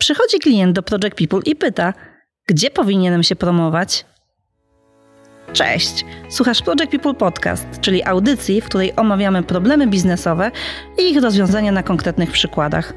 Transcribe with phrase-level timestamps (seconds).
[0.00, 1.94] Przychodzi klient do Project People i pyta,
[2.48, 4.04] gdzie powinienem się promować?
[5.52, 6.04] Cześć!
[6.28, 10.50] Słuchasz Project People Podcast, czyli audycji, w której omawiamy problemy biznesowe
[10.98, 12.92] i ich rozwiązania na konkretnych przykładach.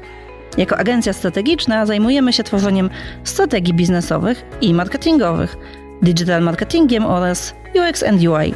[0.58, 2.90] Jako agencja strategiczna zajmujemy się tworzeniem
[3.24, 5.56] strategii biznesowych i marketingowych,
[6.02, 8.54] digital marketingiem oraz UX and UI.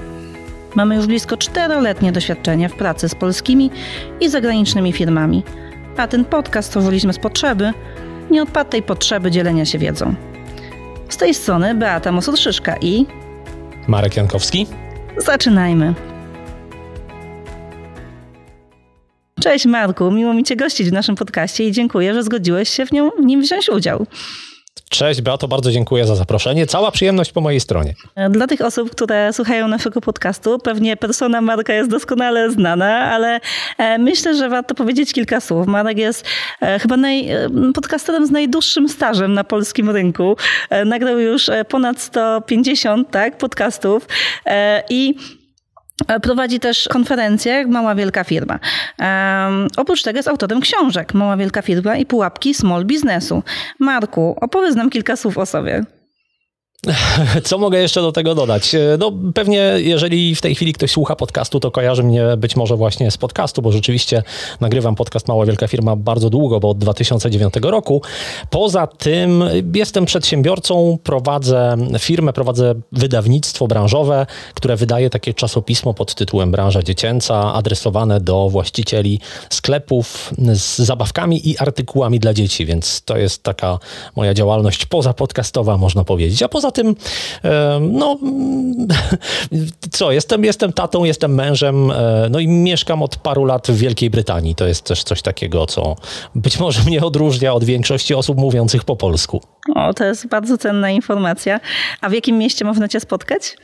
[0.74, 3.70] Mamy już blisko czteroletnie doświadczenie w pracy z polskimi
[4.20, 5.42] i zagranicznymi firmami,
[5.96, 7.72] a ten podcast stworzyliśmy z potrzeby,
[8.30, 10.14] nieodpartej potrzeby dzielenia się wiedzą.
[11.08, 13.06] Z tej strony Beata Mosor-Szyszka i
[13.88, 14.66] Marek Jankowski.
[15.16, 15.94] Zaczynajmy.
[19.40, 22.92] Cześć Marku, miło mi Cię gościć w naszym podcaście i dziękuję, że zgodziłeś się w,
[22.92, 24.06] nią, w nim wziąć udział.
[24.88, 26.66] Cześć Beato, bardzo dziękuję za zaproszenie.
[26.66, 27.94] Cała przyjemność po mojej stronie.
[28.30, 33.40] Dla tych osób, które słuchają naszego podcastu, pewnie persona Marka jest doskonale znana, ale
[33.78, 35.66] e, myślę, że warto powiedzieć kilka słów.
[35.66, 36.24] Marek jest
[36.60, 40.36] e, chyba naj, e, podcasterem z najdłuższym stażem na polskim rynku.
[40.86, 44.08] Nagrał już ponad 150 tak, podcastów
[44.90, 45.14] i
[46.22, 48.58] Prowadzi też konferencje Mała Wielka Firma.
[48.98, 53.42] Um, oprócz tego jest autorem książek Mała Wielka Firma i Pułapki Small Biznesu.
[53.78, 55.84] Marku, opowiedz nam kilka słów o sobie.
[57.44, 58.74] Co mogę jeszcze do tego dodać?
[58.74, 62.76] E, no pewnie jeżeli w tej chwili ktoś słucha podcastu, to kojarzy mnie być może
[62.76, 64.22] właśnie z podcastu, bo rzeczywiście
[64.60, 68.02] nagrywam podcast Mała Wielka Firma bardzo długo, bo od 2009 roku.
[68.50, 76.50] Poza tym jestem przedsiębiorcą, prowadzę firmę, prowadzę wydawnictwo branżowe, które wydaje takie czasopismo pod tytułem
[76.50, 79.20] Branża Dziecięca, adresowane do właścicieli
[79.50, 83.78] sklepów z zabawkami i artykułami dla dzieci, więc to jest taka
[84.16, 86.42] moja działalność pozapodcastowa, można powiedzieć.
[86.42, 86.94] A poza poza tym,
[87.80, 88.18] no
[89.90, 94.10] co, jestem, jestem tatą, jestem mężem, e, no i mieszkam od paru lat w Wielkiej
[94.10, 94.54] Brytanii.
[94.54, 95.96] To jest też coś takiego, co
[96.34, 99.40] być może mnie odróżnia od większości osób mówiących po polsku.
[99.74, 101.60] O, to jest bardzo cenna informacja.
[102.00, 103.56] A w jakim mieście można cię spotkać?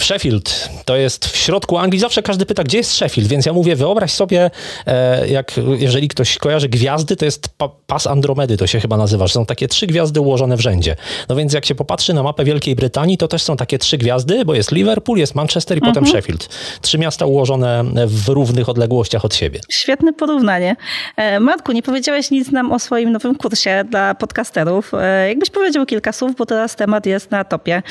[0.00, 2.00] Sheffield to jest w środku Anglii.
[2.00, 4.50] Zawsze każdy pyta, gdzie jest Sheffield, więc ja mówię, wyobraź sobie,
[4.86, 7.48] e, jak jeżeli ktoś kojarzy gwiazdy, to jest
[7.86, 10.96] pas Andromedy, to się chyba nazywa, są takie trzy gwiazdy ułożone w rzędzie.
[11.28, 14.44] No więc jak się popatrzy na mapę Wielkiej Brytanii, to też są takie trzy gwiazdy,
[14.44, 15.94] bo jest Liverpool, jest Manchester i mhm.
[15.94, 16.48] potem Sheffield.
[16.80, 19.60] Trzy miasta ułożone w równych odległościach od siebie.
[19.70, 20.76] Świetne porównanie.
[21.16, 24.94] E, Matku, nie powiedziałeś nic nam o swoim nowym kursie dla podcasterów.
[24.94, 27.82] E, jakbyś powiedział kilka słów, bo teraz temat jest na topie.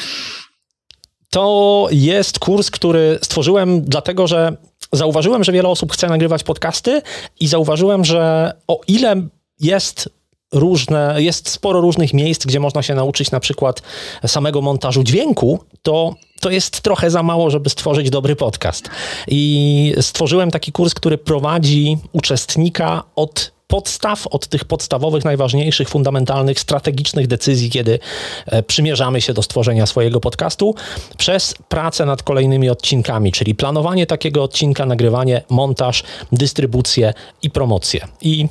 [1.38, 4.58] To jest kurs, który stworzyłem dlatego, że
[4.92, 7.02] zauważyłem, że wiele osób chce nagrywać podcasty
[7.40, 9.16] i zauważyłem, że o ile
[9.60, 10.10] jest
[10.54, 13.82] różne, jest sporo różnych miejsc, gdzie można się nauczyć na przykład
[14.28, 18.90] samego montażu dźwięku, to to jest trochę za mało, żeby stworzyć dobry podcast.
[19.28, 27.28] I stworzyłem taki kurs, który prowadzi uczestnika od podstaw, od tych podstawowych, najważniejszych, fundamentalnych, strategicznych
[27.28, 28.00] decyzji, kiedy
[28.46, 30.76] e, przymierzamy się do stworzenia swojego podcastu,
[31.18, 38.08] przez pracę nad kolejnymi odcinkami, czyli planowanie takiego odcinka, nagrywanie, montaż, dystrybucję i promocję.
[38.22, 38.48] I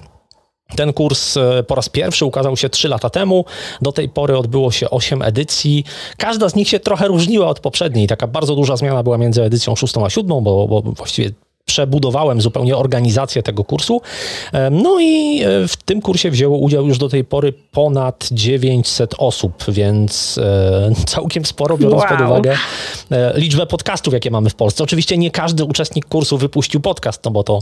[0.77, 3.45] ten kurs e, po raz pierwszy ukazał się 3 lata temu.
[3.83, 5.85] Do tej pory odbyło się 8 edycji.
[6.17, 8.07] Każda z nich się trochę różniła od poprzedniej.
[8.07, 11.31] Taka bardzo duża zmiana była między edycją 6 a 7, bo, bo właściwie
[11.67, 14.01] przebudowałem zupełnie organizację tego kursu.
[14.71, 19.65] No i e, w tym kursie wzięło udział już do tej pory ponad 900 osób,
[19.69, 22.19] więc e, całkiem sporo, biorąc wow.
[22.19, 22.57] pod uwagę
[23.11, 24.85] e, liczbę podcastów, jakie mamy w Polsce.
[24.85, 27.59] Oczywiście nie każdy uczestnik kursu wypuścił podcast, no bo to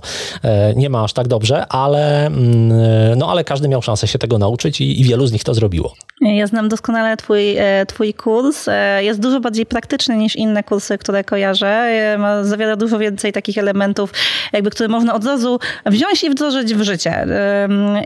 [0.77, 4.81] nie ma aż tak dobrze, ale, mm, no, ale każdy miał szansę się tego nauczyć
[4.81, 5.95] i, i wielu z nich to zrobiło.
[6.21, 7.57] Ja znam doskonale twój,
[7.89, 8.67] twój kurs.
[9.01, 11.89] Jest dużo bardziej praktyczny niż inne kursy, które kojarzę.
[12.43, 14.13] Zawiera dużo więcej takich elementów, elementów,
[14.53, 17.27] jakby, które można od razu wziąć i wdrożyć w życie.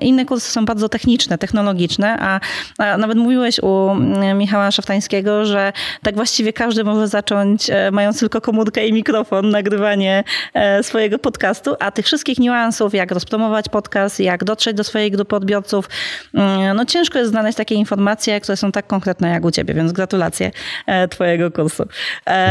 [0.01, 2.41] Inne kursy są bardzo techniczne, technologiczne, a,
[2.79, 3.95] a nawet mówiłeś u
[4.35, 5.73] Michała Szaftańskiego, że
[6.03, 11.75] tak właściwie każdy może zacząć, e, mając tylko komórkę i mikrofon, nagrywanie e, swojego podcastu,
[11.81, 15.89] a tych wszystkich niuansów, jak rozpromować podcast, jak dotrzeć do swojej grupy odbiorców,
[16.35, 19.93] mm, no ciężko jest znaleźć takie informacje, które są tak konkretne jak u ciebie, więc
[19.93, 20.51] gratulacje
[20.87, 21.85] e, twojego kursu.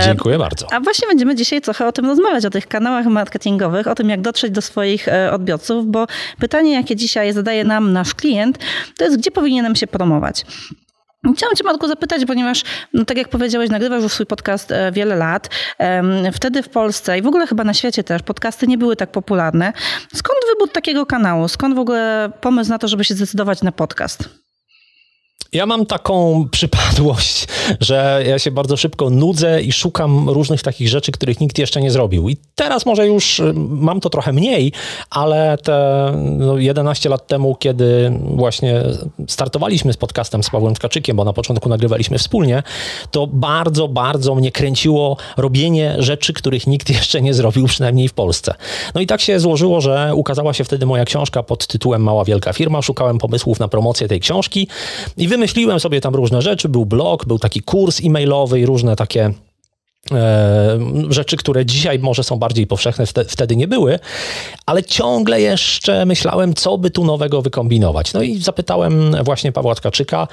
[0.03, 0.67] Dziękuję bardzo.
[0.71, 4.21] A właśnie będziemy dzisiaj trochę o tym rozmawiać, o tych kanałach marketingowych, o tym, jak
[4.21, 6.07] dotrzeć do swoich e, odbiorców, bo
[6.39, 8.57] pytanie, jakie dzisiaj zadaje nam nasz klient,
[8.97, 10.45] to jest, gdzie powinienem się promować.
[11.35, 12.63] Chciałam Cię, Matku, zapytać, ponieważ,
[12.93, 15.49] no, tak jak powiedziałeś, nagrywasz już swój podcast e, wiele lat.
[16.33, 19.73] Wtedy w Polsce i w ogóle chyba na świecie też podcasty nie były tak popularne.
[20.13, 21.47] Skąd wybór takiego kanału?
[21.47, 24.46] Skąd w ogóle pomysł na to, żeby się zdecydować na podcast?
[25.53, 27.47] Ja mam taką przypadłość,
[27.79, 31.91] że ja się bardzo szybko nudzę i szukam różnych takich rzeczy, których nikt jeszcze nie
[31.91, 32.29] zrobił.
[32.29, 34.71] I teraz może już y, mam to trochę mniej,
[35.09, 38.83] ale te no, 11 lat temu, kiedy właśnie
[39.27, 42.63] startowaliśmy z podcastem z Pawłem Tkaczykiem, bo na początku nagrywaliśmy wspólnie,
[43.11, 48.53] to bardzo, bardzo mnie kręciło robienie rzeczy, których nikt jeszcze nie zrobił, przynajmniej w Polsce.
[48.95, 52.53] No i tak się złożyło, że ukazała się wtedy moja książka pod tytułem Mała Wielka
[52.53, 52.81] Firma.
[52.81, 54.67] Szukałem pomysłów na promocję tej książki
[55.17, 56.69] i wymyśliłem sobie tam różne rzeczy.
[56.69, 59.33] Był blog, był taki kurs e-mailowy i różne takie
[60.11, 60.79] e,
[61.09, 63.99] rzeczy, które dzisiaj może są bardziej powszechne, wtedy nie były,
[64.65, 68.13] ale ciągle jeszcze myślałem, co by tu nowego wykombinować.
[68.13, 70.27] No i zapytałem właśnie Pawła Tkaczyka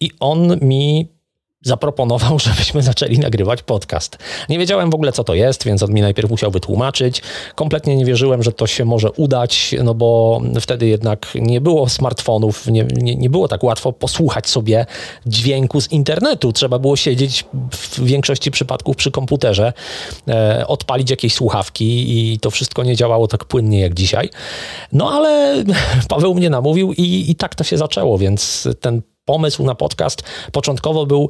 [0.00, 1.15] i on mi
[1.64, 4.18] zaproponował, żebyśmy zaczęli nagrywać podcast.
[4.48, 7.22] Nie wiedziałem w ogóle, co to jest, więc on mi najpierw musiał wytłumaczyć.
[7.54, 12.66] Kompletnie nie wierzyłem, że to się może udać, no bo wtedy jednak nie było smartfonów,
[12.66, 14.86] nie, nie, nie było tak łatwo posłuchać sobie
[15.26, 16.52] dźwięku z internetu.
[16.52, 19.72] Trzeba było siedzieć w większości przypadków przy komputerze,
[20.28, 24.28] e, odpalić jakieś słuchawki i to wszystko nie działało tak płynnie jak dzisiaj.
[24.92, 25.64] No ale
[26.08, 31.06] Paweł mnie namówił i, i tak to się zaczęło, więc ten pomysł na podcast początkowo
[31.06, 31.28] był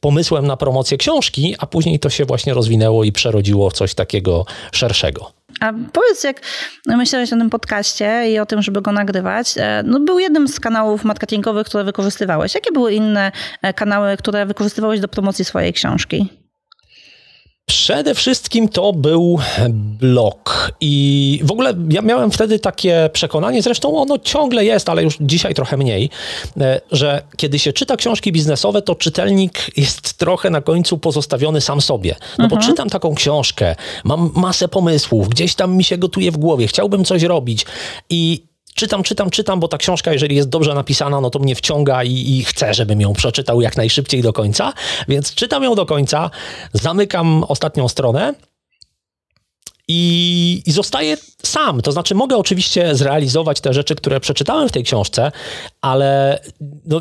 [0.00, 4.44] pomysłem na promocję książki, a później to się właśnie rozwinęło i przerodziło w coś takiego
[4.72, 5.32] szerszego.
[5.60, 6.40] A powiedz, jak
[6.86, 10.60] myślałeś o tym podcaście i o tym, żeby go nagrywać, e, no był jednym z
[10.60, 12.54] kanałów marketingowych, które wykorzystywałeś.
[12.54, 16.37] Jakie były inne e, kanały, które wykorzystywałeś do promocji swojej książki?
[17.68, 19.38] Przede wszystkim to był
[20.00, 25.16] blog i w ogóle ja miałem wtedy takie przekonanie, zresztą ono ciągle jest, ale już
[25.20, 26.10] dzisiaj trochę mniej,
[26.60, 31.80] e, że kiedy się czyta książki biznesowe, to czytelnik jest trochę na końcu pozostawiony sam
[31.80, 32.16] sobie.
[32.38, 32.60] No mhm.
[32.60, 37.04] bo czytam taką książkę, mam masę pomysłów, gdzieś tam mi się gotuje w głowie, chciałbym
[37.04, 37.66] coś robić
[38.10, 38.47] i
[38.78, 42.38] czytam, czytam, czytam, bo ta książka, jeżeli jest dobrze napisana, no to mnie wciąga i,
[42.38, 44.72] i chcę, żebym ją przeczytał jak najszybciej do końca.
[45.08, 46.30] Więc czytam ją do końca,
[46.72, 48.34] zamykam ostatnią stronę
[49.88, 51.82] i, i zostaję sam.
[51.82, 55.32] To znaczy, mogę oczywiście zrealizować te rzeczy, które przeczytałem w tej książce,
[55.80, 56.40] ale
[56.86, 57.00] no,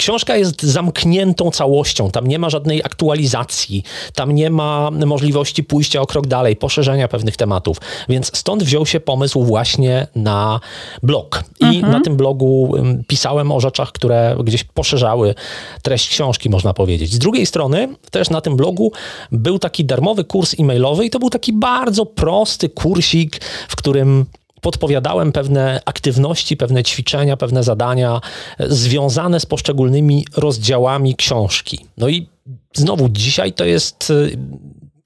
[0.00, 3.82] Książka jest zamkniętą całością, tam nie ma żadnej aktualizacji,
[4.14, 7.76] tam nie ma możliwości pójścia o krok dalej, poszerzenia pewnych tematów.
[8.08, 10.60] Więc stąd wziął się pomysł właśnie na
[11.02, 11.44] blog.
[11.60, 11.92] I mhm.
[11.92, 12.74] na tym blogu
[13.06, 15.34] pisałem o rzeczach, które gdzieś poszerzały
[15.82, 17.12] treść książki, można powiedzieć.
[17.12, 18.92] Z drugiej strony, też na tym blogu
[19.32, 24.26] był taki darmowy kurs e-mailowy i to był taki bardzo prosty kursik, w którym
[24.60, 28.20] podpowiadałem pewne aktywności, pewne ćwiczenia, pewne zadania
[28.60, 31.86] związane z poszczególnymi rozdziałami książki.
[31.96, 32.28] No i
[32.74, 34.38] znowu dzisiaj to jest y,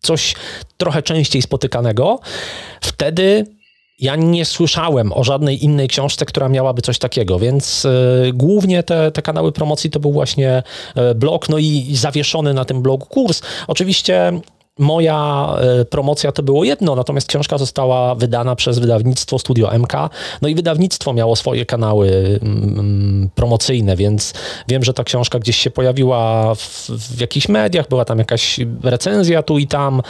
[0.01, 0.35] coś
[0.77, 2.21] trochę częściej spotykanego.
[2.81, 3.47] Wtedy
[3.99, 9.13] ja nie słyszałem o żadnej innej książce, która miałaby coś takiego, więc y, głównie te,
[9.13, 10.63] te kanały promocji to był właśnie
[11.13, 13.43] y, blog, no i zawieszony na tym blogu kurs.
[13.67, 14.33] Oczywiście
[14.79, 15.49] Moja
[15.81, 19.93] e, promocja to było jedno, natomiast książka została wydana przez wydawnictwo Studio MK.
[20.43, 24.35] No i wydawnictwo miało swoje kanały mm, promocyjne, więc
[24.69, 29.43] wiem, że ta książka gdzieś się pojawiła w, w jakichś mediach, była tam jakaś recenzja
[29.43, 30.03] tu i tam.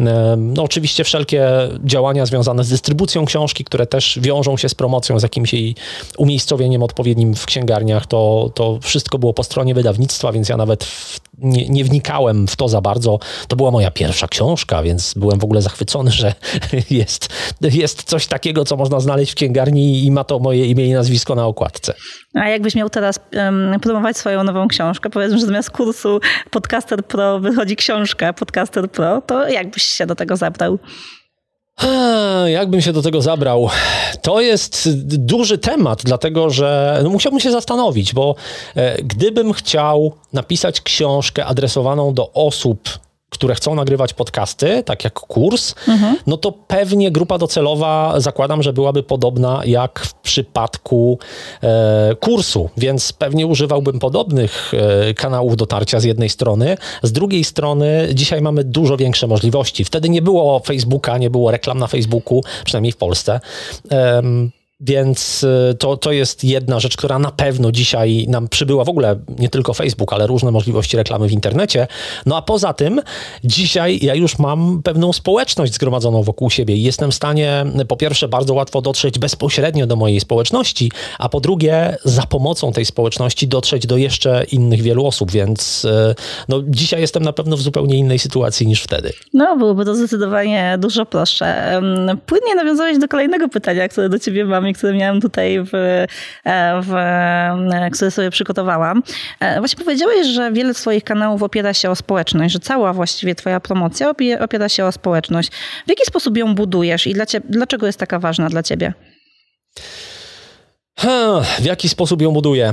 [0.00, 1.48] E, no oczywiście wszelkie
[1.84, 5.74] działania związane z dystrybucją książki, które też wiążą się z promocją, z jakimś jej
[6.16, 11.20] umiejscowieniem odpowiednim w księgarniach, to, to wszystko było po stronie wydawnictwa, więc ja nawet w,
[11.38, 13.18] nie, nie wnikałem w to za bardzo.
[13.48, 16.34] To była moja pierwsza książka, więc byłem w ogóle zachwycony, że
[16.90, 17.28] jest,
[17.60, 21.34] jest coś takiego, co można znaleźć w księgarni i ma to moje imię i nazwisko
[21.34, 21.94] na okładce.
[22.34, 26.20] A jakbyś miał teraz um, promować swoją nową książkę, powiedzmy, że zamiast kursu
[26.50, 30.78] Podcaster Pro wychodzi książka Podcaster Pro, to jakbyś się do tego zabrał?
[32.46, 33.68] Jakbym się do tego zabrał?
[34.22, 38.34] To jest duży temat, dlatego że no, musiałbym się zastanowić, bo
[38.76, 42.98] e, gdybym chciał napisać książkę adresowaną do osób,
[43.30, 46.16] które chcą nagrywać podcasty, tak jak kurs, mhm.
[46.26, 51.18] no to pewnie grupa docelowa zakładam, że byłaby podobna jak w przypadku
[51.62, 54.72] e, kursu, więc pewnie używałbym podobnych
[55.08, 56.76] e, kanałów dotarcia z jednej strony.
[57.02, 59.84] Z drugiej strony dzisiaj mamy dużo większe możliwości.
[59.84, 63.40] Wtedy nie było Facebooka, nie było reklam na Facebooku, przynajmniej w Polsce.
[63.90, 64.22] E,
[64.80, 69.18] więc y, to, to jest jedna rzecz, która na pewno dzisiaj nam przybyła w ogóle
[69.38, 71.86] nie tylko Facebook, ale różne możliwości reklamy w internecie.
[72.26, 73.00] No a poza tym,
[73.44, 78.28] dzisiaj ja już mam pewną społeczność zgromadzoną wokół siebie i jestem w stanie po pierwsze
[78.28, 83.86] bardzo łatwo dotrzeć bezpośrednio do mojej społeczności, a po drugie za pomocą tej społeczności dotrzeć
[83.86, 86.14] do jeszcze innych wielu osób, więc y,
[86.48, 89.12] no, dzisiaj jestem na pewno w zupełnie innej sytuacji niż wtedy.
[89.34, 91.80] No, byłoby to zdecydowanie dużo prostsze.
[92.26, 95.74] Płynnie nawiązałeś do kolejnego pytania, które do ciebie mam pytaniami, które miałam tutaj, w,
[96.44, 96.92] e, w,
[97.94, 99.02] które sobie przygotowałam.
[99.58, 104.10] Właśnie powiedziałeś, że wiele swoich kanałów opiera się o społeczność, że cała właściwie twoja promocja
[104.40, 105.50] opiera się o społeczność.
[105.86, 108.92] W jaki sposób ją budujesz i dlaczego jest taka ważna dla ciebie?
[111.60, 112.72] W jaki sposób ją buduję?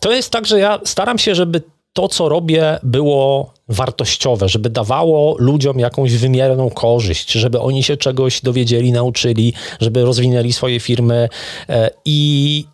[0.00, 1.62] To jest tak, że ja staram się, żeby
[1.96, 8.40] to, co robię, było wartościowe, żeby dawało ludziom jakąś wymierną korzyść, żeby oni się czegoś
[8.40, 11.28] dowiedzieli, nauczyli, żeby rozwinęli swoje firmy.
[11.68, 12.64] E, I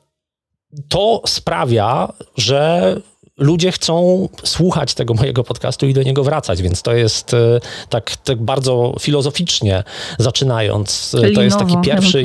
[0.88, 2.96] to sprawia, że
[3.38, 8.16] ludzie chcą słuchać tego mojego podcastu i do niego wracać, więc to jest e, tak,
[8.16, 9.84] tak bardzo filozoficznie
[10.18, 11.16] zaczynając.
[11.20, 12.22] Czyli to jest taki pierwszy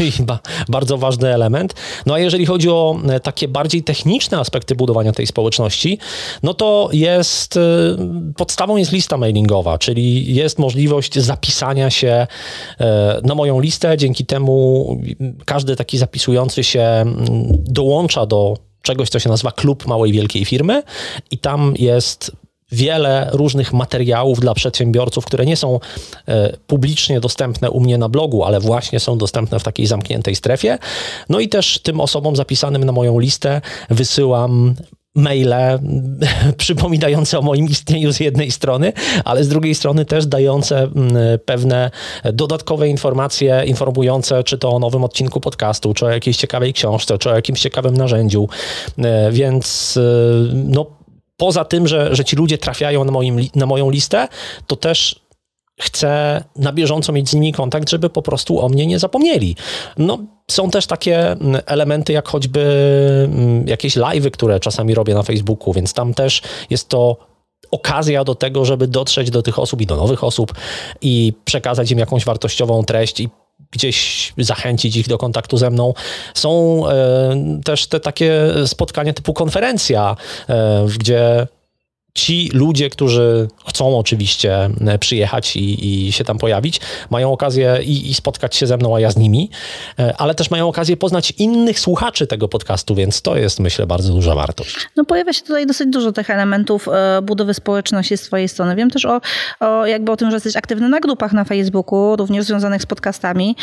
[0.00, 0.10] i
[0.68, 1.74] bardzo ważny element.
[2.06, 5.98] No a jeżeli chodzi o e, takie bardziej techniczne aspekty budowania tej społeczności,
[6.42, 7.60] no to jest e,
[8.36, 12.26] podstawą jest lista mailingowa, czyli jest możliwość zapisania się
[13.22, 13.96] na moją listę.
[13.96, 14.86] Dzięki temu
[15.44, 17.04] każdy taki zapisujący się
[17.64, 20.82] dołącza do czegoś, co się nazywa Klub Małej Wielkiej Firmy
[21.30, 22.32] i tam jest
[22.72, 25.80] wiele różnych materiałów dla przedsiębiorców, które nie są
[26.28, 30.78] e, publicznie dostępne u mnie na blogu, ale właśnie są dostępne w takiej zamkniętej strefie.
[31.28, 33.60] No i też tym osobom zapisanym na moją listę
[33.90, 34.74] wysyłam
[35.14, 35.78] maile
[36.56, 38.92] przypominające o moim istnieniu z jednej strony,
[39.24, 41.90] ale z drugiej strony też dające mm, pewne
[42.32, 47.30] dodatkowe informacje, informujące czy to o nowym odcinku podcastu, czy o jakiejś ciekawej książce, czy
[47.30, 48.48] o jakimś ciekawym narzędziu.
[48.98, 50.02] E, więc e,
[50.54, 50.86] no,
[51.36, 54.28] poza tym, że, że ci ludzie trafiają na, moim, na moją listę,
[54.66, 55.22] to też
[55.80, 59.56] chcę na bieżąco mieć z nimi kontakt, żeby po prostu o mnie nie zapomnieli.
[59.98, 60.18] No,
[60.50, 62.60] są też takie mm, elementy, jak choćby
[63.24, 67.16] mm, jakieś live'y, które czasami robię na Facebooku, więc tam też jest to
[67.70, 70.52] okazja do tego, żeby dotrzeć do tych osób i do nowych osób
[71.00, 73.28] i przekazać im jakąś wartościową treść i
[73.70, 75.94] gdzieś zachęcić ich do kontaktu ze mną.
[76.34, 80.16] Są e, też te takie spotkania typu konferencja,
[80.48, 81.46] e, gdzie
[82.14, 88.10] ci ludzie, którzy chcą oczywiście e, przyjechać i, i się tam pojawić, mają okazję i,
[88.10, 89.50] i, spotkać się ze mną, a ja z nimi,
[89.98, 94.12] e, ale też mają okazję poznać innych słuchaczy tego podcastu, więc to jest, myślę, bardzo
[94.12, 94.76] duża wartość.
[94.96, 98.76] No pojawia się tutaj dosyć dużo tych elementów e, budowy społeczności z twojej strony.
[98.76, 99.20] Wiem też o,
[99.60, 103.56] o jakby o tym, że jesteś aktywny na grupach na Facebooku, również związanych z podcastami.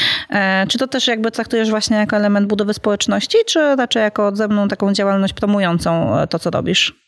[0.68, 4.68] Czy to też jakby traktujesz właśnie jako element budowy społeczności, czy raczej jako ze mną
[4.68, 6.99] taką działalność promującą to, co robisz?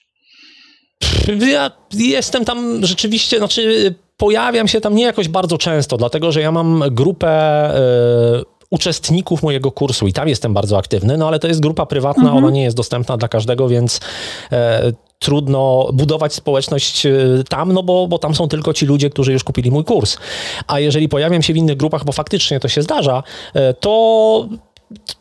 [1.51, 6.51] Ja jestem tam rzeczywiście, znaczy pojawiam się tam nie jakoś bardzo często, dlatego że ja
[6.51, 7.71] mam grupę
[8.39, 12.23] y, uczestników mojego kursu i tam jestem bardzo aktywny, no ale to jest grupa prywatna,
[12.23, 12.43] mhm.
[12.43, 14.57] ona nie jest dostępna dla każdego, więc y,
[15.19, 17.11] trudno budować społeczność e,
[17.49, 20.17] tam, no bo, bo tam są tylko ci ludzie, którzy już kupili mój kurs.
[20.67, 23.23] A jeżeli pojawiam się w innych grupach, bo faktycznie to się zdarza,
[23.79, 24.47] to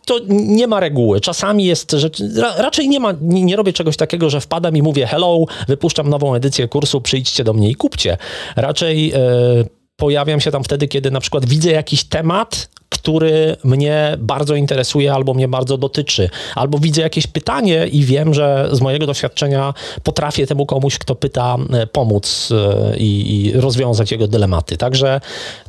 [0.07, 1.21] to nie ma reguły.
[1.21, 2.11] Czasami jest, że
[2.59, 6.35] raczej nie ma, nie, nie, robię czegoś takiego, że wpadam i mówię hello, wypuszczam nową
[6.35, 8.17] edycję kursu, przyjdźcie do mnie i kupcie.
[8.57, 9.19] Raczej e,
[9.97, 15.35] pojawiam się tam wtedy, kiedy na przykład widzę jakiś temat, który mnie bardzo interesuje albo
[15.35, 20.67] mnie bardzo dotyczy, albo widzę jakieś pytanie i wiem, że z mojego doświadczenia potrafię temu
[20.67, 24.77] komuś, kto pyta, e, pomóc e, i, i rozwiązać jego dylematy.
[24.77, 25.21] Także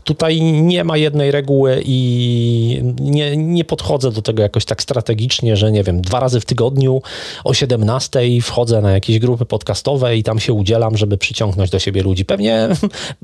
[0.03, 5.71] tutaj nie ma jednej reguły i nie, nie podchodzę do tego jakoś tak strategicznie, że
[5.71, 7.01] nie wiem, dwa razy w tygodniu
[7.43, 12.03] o 17 wchodzę na jakieś grupy podcastowe i tam się udzielam, żeby przyciągnąć do siebie
[12.03, 12.25] ludzi.
[12.25, 12.69] Pewnie,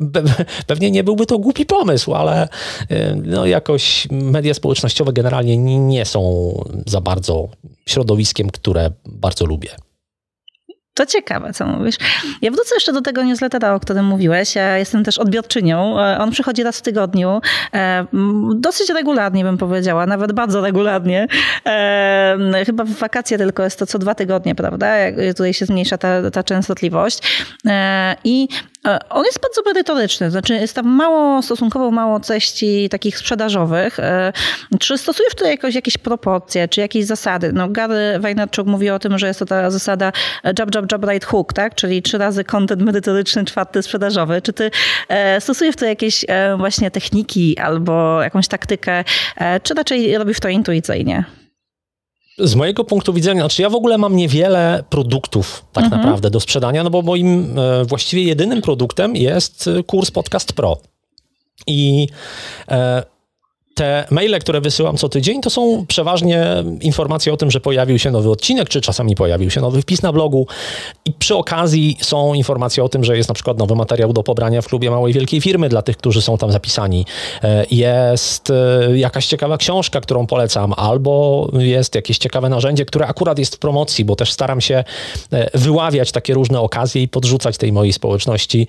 [0.67, 2.47] pewnie nie byłby to głupi pomysł, ale
[2.89, 6.51] e, no jakoś media społecznościowe generalnie nie są
[6.85, 7.49] za bardzo
[7.85, 9.69] środowiskiem, które bardzo lubię.
[10.97, 11.95] To ciekawe, co mówisz.
[12.41, 14.55] Ja wrócę jeszcze do tego newslettera, o którym mówiłeś.
[14.55, 15.99] Ja jestem też odbiorczynią.
[15.99, 17.41] E, on przychodzi raz w tygodniu.
[17.73, 18.05] E,
[18.55, 21.27] dosyć regularnie bym powiedziała, nawet bardzo regularnie.
[21.65, 24.95] E, chyba w wakacje tylko jest to co dwa tygodnie, prawda?
[25.27, 27.47] Tutaj się zmniejsza ta, ta częstotliwość.
[28.23, 28.47] I
[29.09, 33.99] on jest bardzo merytoryczny, znaczy jest tam mało, stosunkowo mało treści takich sprzedażowych.
[33.99, 34.33] E,
[34.79, 37.53] czy stosujesz tutaj jakoś, jakieś proporcje, czy jakieś zasady?
[37.53, 40.11] No Gary Wajnarczuk mówi o tym, że jest to ta zasada
[40.43, 41.75] jab, jab, jab, right hook, tak?
[41.75, 44.41] Czyli trzy razy content merytoryczny, czwarty sprzedażowy.
[44.41, 44.71] Czy ty
[45.07, 46.25] e, stosujesz tutaj jakieś
[46.57, 49.03] właśnie techniki albo jakąś taktykę,
[49.63, 51.23] czy raczej robisz to intuicyjnie?
[52.39, 56.01] Z mojego punktu widzenia, znaczy ja w ogóle mam niewiele produktów tak mhm.
[56.01, 60.77] naprawdę do sprzedania, no bo moim e, właściwie jedynym produktem jest kurs Podcast Pro.
[61.67, 62.07] I
[62.67, 63.03] e,
[63.77, 66.45] te maile, które wysyłam co tydzień, to są przeważnie
[66.81, 70.13] informacje o tym, że pojawił się nowy odcinek, czy czasami pojawił się nowy wpis na
[70.13, 70.47] blogu.
[71.05, 74.61] I przy okazji są informacje o tym, że jest na przykład nowy materiał do pobrania
[74.61, 77.05] w klubie małej wielkiej firmy dla tych, którzy są tam zapisani.
[77.43, 83.39] E, jest e, jakaś ciekawa książka, którą polecam, albo jest jakieś ciekawe narzędzie, które akurat
[83.39, 84.83] jest w promocji, bo też staram się
[85.33, 88.67] e, wyławiać takie różne okazje i podrzucać tej mojej społeczności.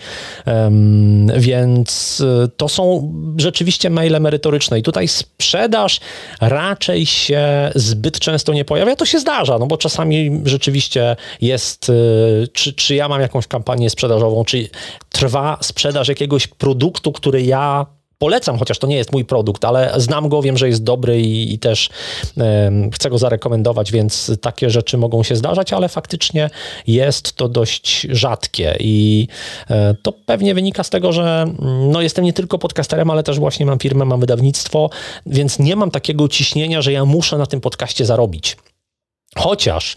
[1.36, 2.22] Więc
[2.56, 4.78] to są rzeczywiście maile merytoryczne.
[4.78, 6.00] I tutaj tutaj sprzedaż
[6.40, 8.96] raczej się zbyt często nie pojawia.
[8.96, 13.90] To się zdarza, no bo czasami rzeczywiście jest, y, czy, czy ja mam jakąś kampanię
[13.90, 14.68] sprzedażową, czy
[15.10, 17.86] trwa sprzedaż jakiegoś produktu, który ja
[18.18, 21.54] polecam, chociaż to nie jest mój produkt, ale znam go, wiem, że jest dobry i,
[21.54, 21.90] i też
[22.92, 26.50] chcę go zarekomendować, więc takie rzeczy mogą się zdarzać, ale faktycznie
[26.86, 29.28] jest to dość rzadkie i
[29.70, 33.38] e, to pewnie wynika z tego, że mm, no, jestem nie tylko podcasterem, ale też
[33.38, 34.90] właśnie mam firmę, mam wydawnictwo,
[35.26, 38.56] więc nie mam takiego ciśnienia, że ja muszę na tym podcaście zarobić.
[39.36, 39.96] Chociaż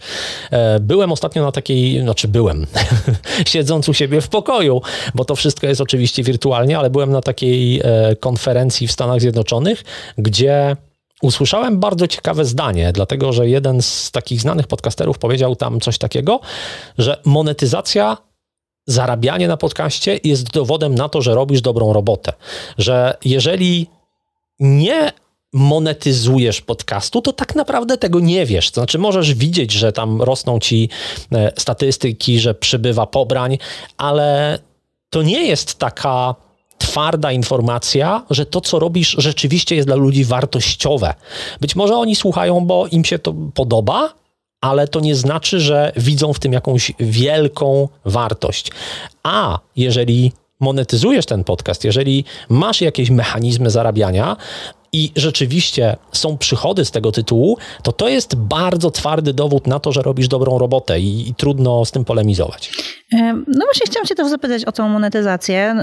[0.50, 2.66] e, byłem ostatnio na takiej, znaczy byłem,
[3.46, 4.80] siedząc u siebie w pokoju,
[5.14, 9.84] bo to wszystko jest oczywiście wirtualnie, ale byłem na takiej e, konferencji w Stanach Zjednoczonych,
[10.18, 10.76] gdzie
[11.22, 16.40] usłyszałem bardzo ciekawe zdanie, dlatego że jeden z takich znanych podcasterów powiedział tam coś takiego,
[16.98, 18.16] że monetyzacja
[18.86, 22.32] zarabianie na podcaście jest dowodem na to, że robisz dobrą robotę.
[22.78, 23.86] Że jeżeli
[24.60, 25.12] nie
[25.52, 28.70] monetyzujesz podcastu, to tak naprawdę tego nie wiesz.
[28.70, 30.88] To znaczy, możesz widzieć, że tam rosną ci
[31.32, 33.58] e, statystyki, że przybywa pobrań,
[33.96, 34.58] ale
[35.10, 36.34] to nie jest taka
[36.78, 41.14] twarda informacja, że to, co robisz, rzeczywiście jest dla ludzi wartościowe.
[41.60, 44.14] Być może oni słuchają, bo im się to podoba,
[44.60, 48.70] ale to nie znaczy, że widzą w tym jakąś wielką wartość.
[49.22, 54.36] A jeżeli monetyzujesz ten podcast, jeżeli masz jakieś mechanizmy zarabiania,
[54.92, 59.92] i rzeczywiście są przychody z tego tytułu, to to jest bardzo twardy dowód na to,
[59.92, 62.70] że robisz dobrą robotę i, i trudno z tym polemizować.
[63.46, 65.76] No właśnie chciałam cię też zapytać o tą monetyzację.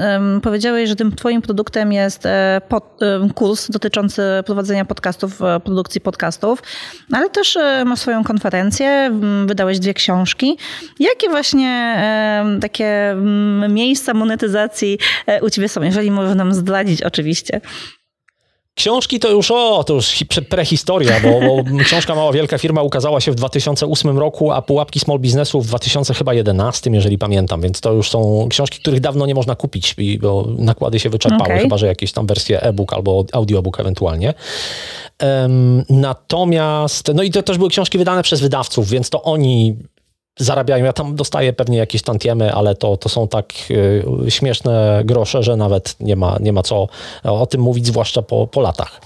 [0.44, 2.62] Powiedziałeś, że tym twoim produktem jest e,
[3.36, 6.64] kurs dotyczący prowadzenia podcastów, e, produkcji podcastów,
[7.12, 10.58] ale też e, masz swoją konferencję, wydałeś dwie książki.
[11.00, 12.04] Jakie właśnie
[12.62, 13.16] takie
[13.70, 14.98] miejsca monetyzacji
[15.42, 17.62] u ciebie są, jeżeli możesz nam zdradzić oczywiście?
[18.80, 23.32] Książki to już, o, to już prehistoria, bo, bo książka Mała Wielka Firma ukazała się
[23.32, 28.48] w 2008 roku, a Pułapki Small Businessu w 2011, jeżeli pamiętam, więc to już są
[28.50, 31.60] książki, których dawno nie można kupić, bo nakłady się wyczerpały, okay.
[31.60, 34.34] chyba że jakieś tam wersje e-book albo audiobook ewentualnie.
[35.22, 39.76] Um, natomiast, no i to też były książki wydane przez wydawców, więc to oni
[40.40, 40.86] zarabiają.
[40.86, 45.56] Ja tam dostaję pewnie jakieś tantiemy, ale to, to są tak y, śmieszne grosze, że
[45.56, 46.88] nawet nie ma, nie ma co
[47.24, 49.02] o tym mówić, zwłaszcza po, po latach.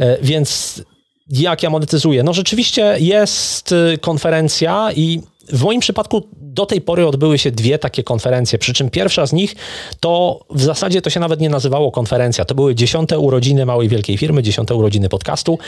[0.00, 0.82] Y, więc
[1.30, 2.22] jak ja monetyzuję?
[2.22, 5.20] No rzeczywiście jest y, konferencja i
[5.52, 9.32] w moim przypadku do tej pory odbyły się dwie takie konferencje, przy czym pierwsza z
[9.32, 9.56] nich
[10.00, 12.44] to w zasadzie to się nawet nie nazywało konferencja.
[12.44, 15.58] To były dziesiąte urodziny małej wielkiej firmy, dziesiąte urodziny podcastu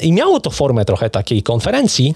[0.00, 2.14] i miało to formę trochę takiej konferencji,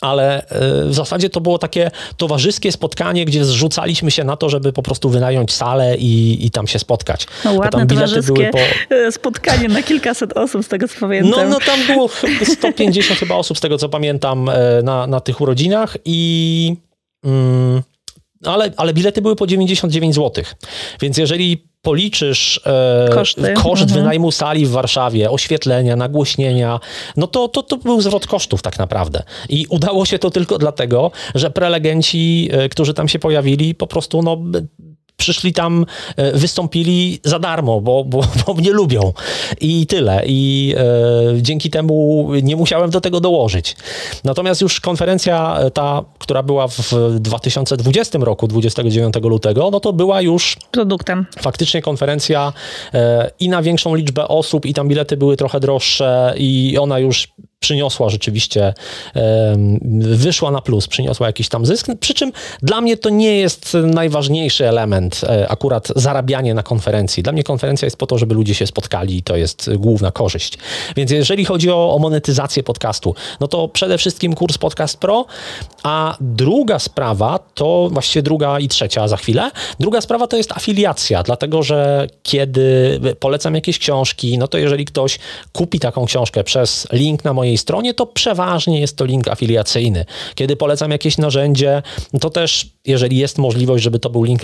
[0.00, 4.72] ale e, w zasadzie to było takie towarzyskie spotkanie, gdzie zrzucaliśmy się na to, żeby
[4.72, 7.26] po prostu wynająć salę i, i tam się spotkać.
[7.44, 8.58] No ładne towarzyskie po...
[8.94, 11.30] E, spotkanie na kilkaset osób, z tego co pamiętam.
[11.30, 12.10] No, no tam było
[12.44, 16.76] 150 chyba osób, z tego co pamiętam, e, na, na tych urodzinach i...
[17.24, 17.82] Mm,
[18.44, 20.44] ale, ale bilety były po 99 zł.
[21.00, 23.54] Więc jeżeli policzysz e, Koszty.
[23.54, 24.00] koszt mhm.
[24.00, 26.80] wynajmu sali w Warszawie, oświetlenia, nagłośnienia,
[27.16, 29.22] no to, to, to był zwrot kosztów tak naprawdę.
[29.48, 34.22] I udało się to tylko dlatego, że prelegenci, e, którzy tam się pojawili, po prostu
[34.22, 34.38] no,
[35.16, 39.12] przyszli tam, e, wystąpili za darmo, bo, bo, bo mnie lubią.
[39.60, 40.22] I tyle.
[40.26, 43.76] I e, dzięki temu nie musiałem do tego dołożyć.
[44.24, 50.20] Natomiast już konferencja e, ta, która była w 2020 roku, 29 lutego, no to była
[50.20, 51.26] już produktem.
[51.40, 52.52] Faktycznie konferencja
[52.94, 57.28] e, i na większą liczbę osób, i tam bilety były trochę droższe, i ona już
[57.60, 58.74] przyniosła rzeczywiście,
[59.92, 61.86] wyszła na plus, przyniosła jakiś tam zysk.
[62.00, 67.22] Przy czym dla mnie to nie jest najważniejszy element, e, akurat zarabianie na konferencji.
[67.22, 70.58] Dla mnie konferencja jest po to, żeby ludzie się spotkali i to jest główna korzyść.
[70.96, 75.26] Więc jeżeli chodzi o, o monetyzację podcastu, no to przede wszystkim kurs Podcast Pro,
[75.82, 79.50] a druga sprawa to właściwie druga i trzecia za chwilę.
[79.80, 85.18] Druga sprawa to jest afiliacja, dlatego że kiedy polecam jakieś książki, no to jeżeli ktoś
[85.52, 90.04] kupi taką książkę przez link na moje mojej stronie, to przeważnie jest to link afiliacyjny.
[90.34, 91.82] Kiedy polecam jakieś narzędzie,
[92.20, 94.40] to też, jeżeli jest możliwość, żeby to był link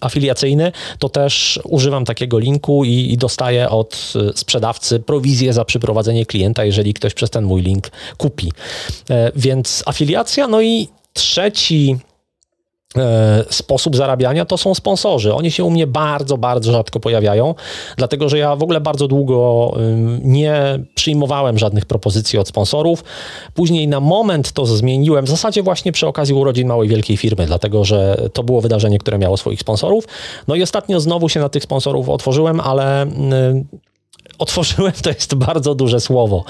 [0.00, 6.26] afiliacyjny, to też używam takiego linku i, i dostaję od y, sprzedawcy prowizję za przyprowadzenie
[6.26, 8.52] klienta, jeżeli ktoś przez ten mój link kupi.
[9.10, 11.96] E, więc afiliacja, no i trzeci
[13.50, 15.34] sposób zarabiania to są sponsorzy.
[15.34, 17.54] Oni się u mnie bardzo, bardzo rzadko pojawiają,
[17.96, 19.72] dlatego że ja w ogóle bardzo długo
[20.22, 23.04] nie przyjmowałem żadnych propozycji od sponsorów.
[23.54, 27.84] Później na moment to zmieniłem, w zasadzie właśnie przy okazji urodzin małej wielkiej firmy, dlatego
[27.84, 30.04] że to było wydarzenie, które miało swoich sponsorów.
[30.48, 33.06] No i ostatnio znowu się na tych sponsorów otworzyłem, ale
[34.38, 36.44] otworzyłem to jest bardzo duże słowo,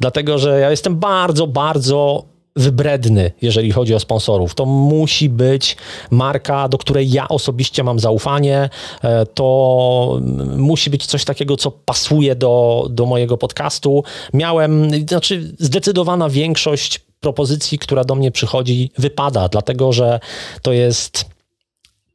[0.00, 2.24] dlatego że ja jestem bardzo, bardzo
[2.56, 4.54] wybredny, jeżeli chodzi o sponsorów.
[4.54, 5.76] To musi być
[6.10, 8.70] marka, do której ja osobiście mam zaufanie.
[9.02, 10.20] E, to
[10.56, 14.04] musi być coś takiego, co pasuje do, do mojego podcastu.
[14.32, 20.20] Miałem, znaczy zdecydowana większość propozycji, która do mnie przychodzi, wypada, dlatego że
[20.62, 21.24] to jest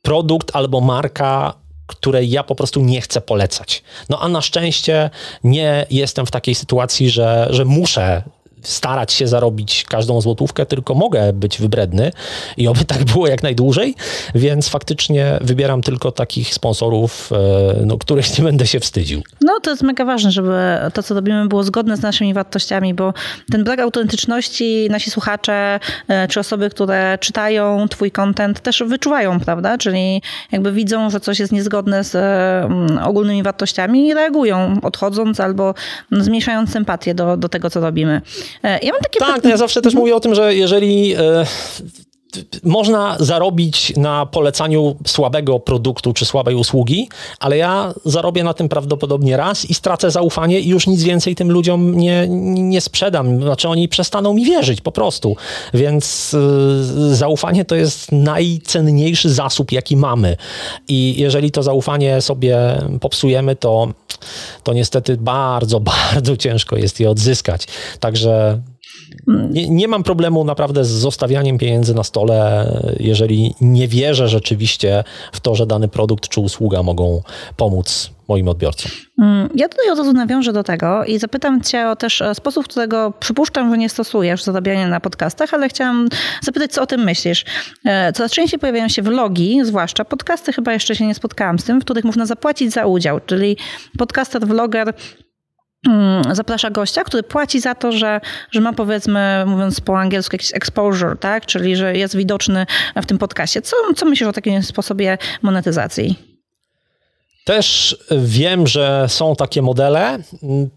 [0.02, 1.54] produkt albo marka,
[1.88, 3.84] której ja po prostu nie chcę polecać.
[4.10, 5.10] No a na szczęście
[5.44, 8.24] nie jestem w takiej sytuacji, że, że muszę
[8.64, 12.12] starać się zarobić każdą złotówkę, tylko mogę być wybredny
[12.58, 13.96] i oby tak było jak najdłużej,
[14.36, 19.22] więc faktycznie wybieram tylko takich sponsorów, e, no, których nie będę się wstydził.
[19.42, 20.60] No to jest mega ważne, żeby
[20.94, 23.14] to, co robimy, było zgodne z naszymi wartościami, bo
[23.52, 29.78] ten brak autentyczności nasi słuchacze, e, czy osoby, które czytają twój content też wyczuwają, prawda?
[29.78, 35.74] Czyli jakby widzą, że coś jest niezgodne z mm, ogólnymi wartościami i reagują, odchodząc albo
[36.12, 38.22] zmniejszając sympatię do, do tego, co robimy.
[38.64, 41.46] E, ja mam takie tak, no ja zawsze też mówię o tym, że jeżeli e,
[42.64, 49.38] można zarobić na polecaniu słabego produktu czy słabej usługi, ale ja zarobię na tym prawdopodobnie
[49.38, 53.42] raz i stracę zaufanie i już nic więcej tym ludziom nie, nie sprzedam.
[53.42, 55.36] Znaczy oni przestaną mi wierzyć po prostu.
[55.74, 60.38] Więc y, zaufanie to jest najcenniejszy zasób, jaki mamy.
[60.88, 62.58] I jeżeli to zaufanie sobie
[63.02, 63.88] popsujemy, to,
[64.64, 65.80] to niestety bardzo,
[66.14, 67.68] bardzo ciężko jest je odzyskać.
[68.00, 68.62] Także
[69.28, 72.66] nie, nie, mam problemu naprawdę z zostawianiem pieniędzy na stole,
[73.00, 77.22] jeżeli nie wierzę rzeczywiście w to, że dany produkt czy usługa mogą
[77.58, 78.92] pomóc moim odbiorcom.
[79.20, 82.68] Mm, ja tutaj od razu nawiążę do tego i zapytam Cię o też e, sposób,
[82.68, 86.08] którego przypuszczam, że nie stosujesz zarabiania na podcastach, ale chciałam
[86.42, 87.46] zapytać, co o tym myślisz.
[87.86, 91.82] E, coraz częściej pojawiają się vlogi, zwłaszcza podcasty, chyba jeszcze się nie spotkałam z tym,
[91.82, 93.58] w których można zapłacić za udział, czyli
[93.98, 94.94] podcaster, vloger
[96.32, 101.18] zaprasza gościa, który płaci za to, że, że ma powiedzmy, mówiąc po angielsku, jakiś exposure,
[101.18, 101.46] tak?
[101.46, 102.66] czyli że jest widoczny
[102.96, 103.62] w tym podcaście.
[103.62, 106.30] Co, co myślisz o takim sposobie monetyzacji?
[107.44, 110.20] Też wiem, że są takie modele,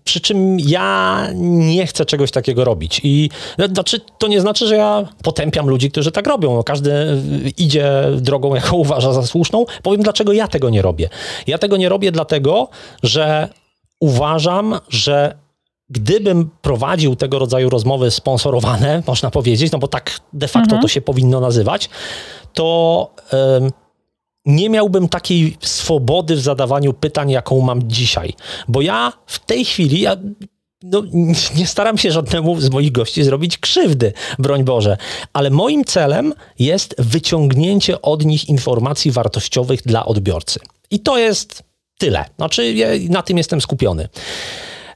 [0.05, 3.01] przy czym ja nie chcę czegoś takiego robić.
[3.05, 3.31] I
[3.75, 6.55] znaczy, to nie znaczy, że ja potępiam ludzi, którzy tak robią.
[6.55, 6.93] No, każdy
[7.59, 9.65] idzie drogą, jaką uważa za słuszną.
[9.83, 11.09] Powiem, dlaczego ja tego nie robię.
[11.47, 12.69] Ja tego nie robię dlatego,
[13.03, 13.49] że
[14.03, 15.35] uważam, że
[15.91, 20.83] gdybym prowadził tego rodzaju rozmowy sponsorowane, można powiedzieć, no bo tak de facto mhm.
[20.83, 21.91] to się powinno nazywać,
[22.53, 23.11] to
[24.47, 28.33] nie miałbym takiej swobody w zadawaniu pytań, jaką mam dzisiaj.
[28.69, 30.17] Bo ja w tej chwili, ja
[30.83, 31.03] no,
[31.59, 34.97] nie staram się żadnemu z moich gości zrobić krzywdy, broń Boże,
[35.33, 40.61] ale moim celem jest wyciągnięcie od nich informacji wartościowych dla odbiorcy.
[40.91, 41.72] I to jest
[42.03, 42.25] Tyle.
[42.37, 44.09] Znaczy, ja na tym jestem skupiony.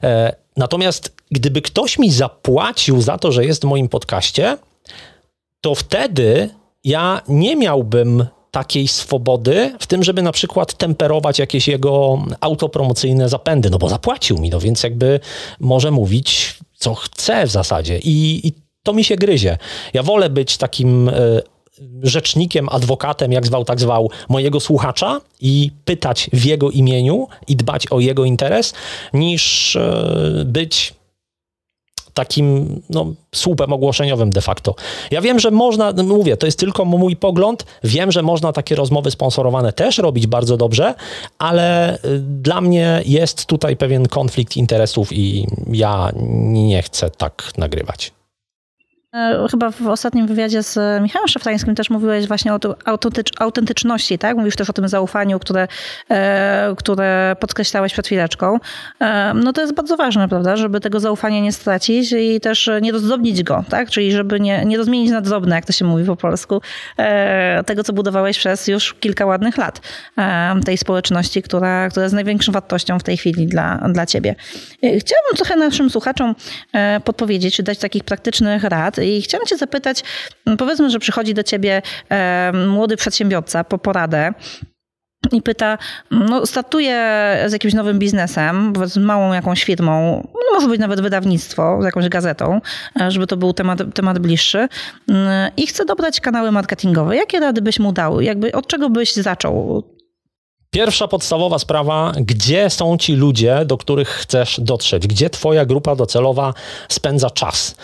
[0.03, 4.57] E, natomiast gdyby ktoś mi zapłacił za to, że jest w moim podcaście,
[5.61, 6.49] to wtedy
[6.83, 13.69] ja nie miałbym takiej swobody w tym, żeby na przykład temperować jakieś jego autopromocyjne zapędy,
[13.69, 15.19] no bo zapłacił mi, no więc jakby
[15.59, 17.99] może mówić, co chce w zasadzie.
[17.99, 19.57] I, i to mi się gryzie.
[19.93, 21.13] Ja wolę być takim e,
[22.03, 27.87] rzecznikiem, adwokatem, jak zwał, tak zwał, mojego słuchacza i pytać w jego imieniu i dbać
[27.87, 28.73] o jego interes,
[29.13, 30.97] niż e, być
[32.17, 34.75] takim no, słupem ogłoszeniowym de facto.
[35.11, 38.75] Ja wiem, że można, no, mówię, to jest tylko mój pogląd, wiem, że można takie
[38.75, 40.95] rozmowy sponsorowane też robić bardzo dobrze,
[41.37, 46.11] ale e, dla mnie jest tutaj pewien konflikt interesów i ja
[46.51, 48.16] nie chcę tak nagrywać.
[49.15, 52.59] E, chyba w ostatnim wywiadzie z Michałem Szafrańskim też mówiłeś właśnie o
[53.39, 54.37] autentyczności, tak?
[54.37, 55.67] Mówisz też o tym zaufaniu, które,
[56.09, 58.59] e, które podkreślałeś przed chwileczką.
[59.01, 60.55] E, no to jest bardzo ważne, prawda?
[60.55, 63.89] Żeby tego zaufania nie stracić i też nie rozdrobnić go, tak?
[63.89, 66.61] Czyli żeby nie, nie rozmienić na drobne, jak to się mówi po polsku,
[67.65, 69.81] tego, co budowałeś przez już kilka ładnych lat
[70.65, 74.35] tej społeczności, która, która jest największą wartością w tej chwili dla, dla ciebie.
[74.77, 76.35] Chciałabym trochę naszym słuchaczom
[77.03, 80.03] podpowiedzieć, czy dać takich praktycznych rad i chciałam cię zapytać,
[80.57, 81.81] powiedzmy, że przychodzi do ciebie
[82.67, 84.33] młody przedsiębiorca po poradę,
[85.31, 85.77] i pyta,
[86.11, 86.97] no startuję
[87.47, 92.09] z jakimś nowym biznesem, z małą jakąś firmą, no może być nawet wydawnictwo, z jakąś
[92.09, 92.61] gazetą,
[93.01, 94.67] e, żeby to był temat, temat bliższy
[95.09, 97.15] mm, i chcę dobrać kanały marketingowe.
[97.15, 98.21] Jakie rady byś mu dał?
[98.21, 99.83] Jakby, od czego byś zaczął?
[100.69, 105.07] Pierwsza podstawowa sprawa, gdzie są ci ludzie, do których chcesz dotrzeć?
[105.07, 106.53] Gdzie twoja grupa docelowa
[106.89, 107.75] spędza czas?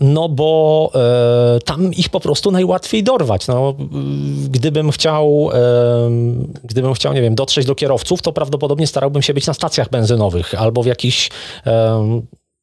[0.00, 3.46] No bo e, tam ich po prostu najłatwiej dorwać.
[3.46, 3.74] No,
[4.48, 5.58] gdybym chciał, e,
[6.64, 10.54] gdybym chciał, nie wiem, dotrzeć do kierowców, to prawdopodobnie starałbym się być na stacjach benzynowych
[10.54, 11.30] albo w jakichś
[11.66, 12.22] e,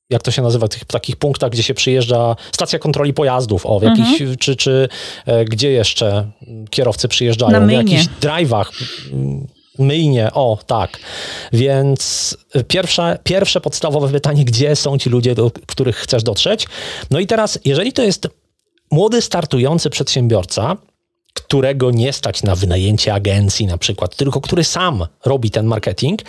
[0.10, 3.84] jak to się nazywa, tych takich punktach, gdzie się przyjeżdża, stacja kontroli pojazdów, o, w
[3.84, 4.38] jakichś, mhm.
[4.38, 4.90] czy, czy
[5.26, 6.32] e, gdzie jeszcze
[6.70, 8.66] kierowcy przyjeżdżają, w jakichś drive'ach
[9.80, 11.00] myjnie, o tak.
[11.54, 12.38] Więc
[12.68, 16.68] pierwsze, pierwsze podstawowe pytanie, gdzie są ci ludzie, do których chcesz dotrzeć?
[17.12, 18.28] No i teraz, jeżeli to jest
[18.92, 20.78] młody, startujący przedsiębiorca,
[21.34, 26.22] którego nie stać na wynajęcie agencji na przykład, tylko który sam robi ten marketing,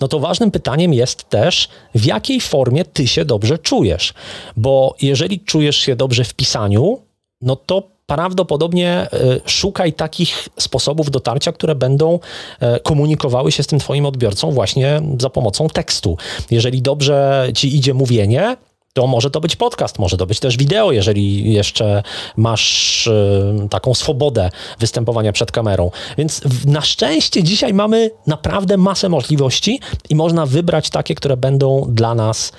[0.00, 4.14] no to ważnym pytaniem jest też, w jakiej formie ty się dobrze czujesz.
[4.56, 7.02] Bo jeżeli czujesz się dobrze w pisaniu,
[7.40, 9.08] no to prawdopodobnie e,
[9.46, 12.18] szukaj takich sposobów dotarcia, które będą
[12.60, 16.16] e, komunikowały się z tym Twoim odbiorcą właśnie za pomocą tekstu.
[16.50, 18.56] Jeżeli dobrze Ci idzie mówienie,
[18.92, 22.02] to może to być podcast, może to być też wideo, jeżeli jeszcze
[22.36, 25.90] masz e, taką swobodę występowania przed kamerą.
[26.18, 32.14] Więc na szczęście dzisiaj mamy naprawdę masę możliwości i można wybrać takie, które będą dla
[32.14, 32.52] nas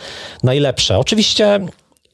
[0.43, 0.99] najlepsze.
[0.99, 1.59] Oczywiście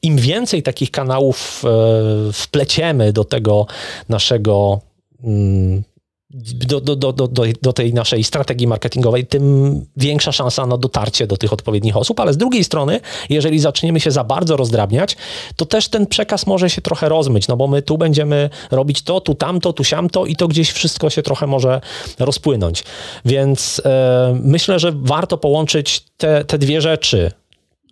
[0.02, 3.66] im więcej takich kanałów e, wpleciemy do tego
[4.08, 4.80] naszego
[5.24, 5.82] mm,
[6.30, 11.36] do, do, do, do, do tej naszej strategii marketingowej, tym większa szansa na dotarcie do
[11.36, 15.16] tych odpowiednich osób, ale z drugiej strony, jeżeli zaczniemy się za bardzo rozdrabniać,
[15.56, 19.20] to też ten przekaz może się trochę rozmyć, no bo my tu będziemy robić to,
[19.20, 21.80] tu tamto, tu siamto i to gdzieś wszystko się trochę może
[22.18, 22.84] rozpłynąć.
[23.24, 27.32] Więc e, myślę, że warto połączyć te, te dwie rzeczy,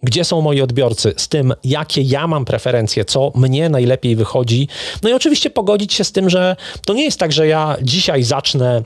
[0.04, 4.68] gdzie są moi odbiorcy, z tym, jakie ja mam preferencje, co mnie najlepiej wychodzi.
[5.02, 8.22] No i oczywiście pogodzić się z tym, że to nie jest tak, że ja dzisiaj
[8.22, 8.82] zacznę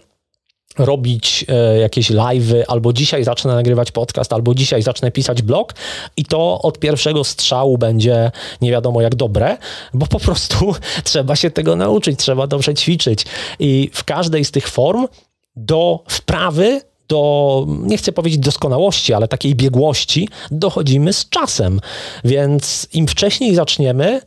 [0.79, 5.75] robić e, jakieś live'y, albo dzisiaj zacznę nagrywać podcast, albo dzisiaj zacznę pisać blog
[6.17, 9.59] i to od pierwszego strzału będzie nie wiadomo jak dobre,
[9.95, 13.25] bo po prostu trzeba się tego nauczyć, trzeba dobrze ćwiczyć
[13.59, 15.09] i w każdej z tych form
[15.57, 21.81] do wprawy do, nie chcę powiedzieć doskonałości, ale takiej biegłości dochodzimy z czasem.
[22.25, 24.21] Więc im wcześniej zaczniemy,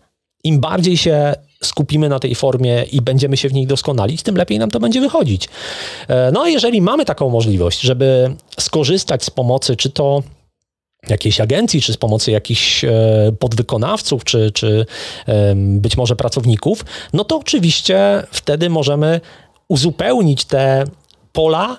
[0.43, 4.59] im bardziej się skupimy na tej formie i będziemy się w niej doskonalić, tym lepiej
[4.59, 5.49] nam to będzie wychodzić.
[6.07, 10.23] E, no a jeżeli mamy taką możliwość, żeby skorzystać z pomocy, czy to
[11.09, 12.91] jakiejś agencji, czy z pomocy jakichś e,
[13.39, 14.85] podwykonawców, czy, czy
[15.55, 19.21] być może pracowników, no to oczywiście wtedy możemy
[19.67, 20.85] uzupełnić te
[21.31, 21.77] pola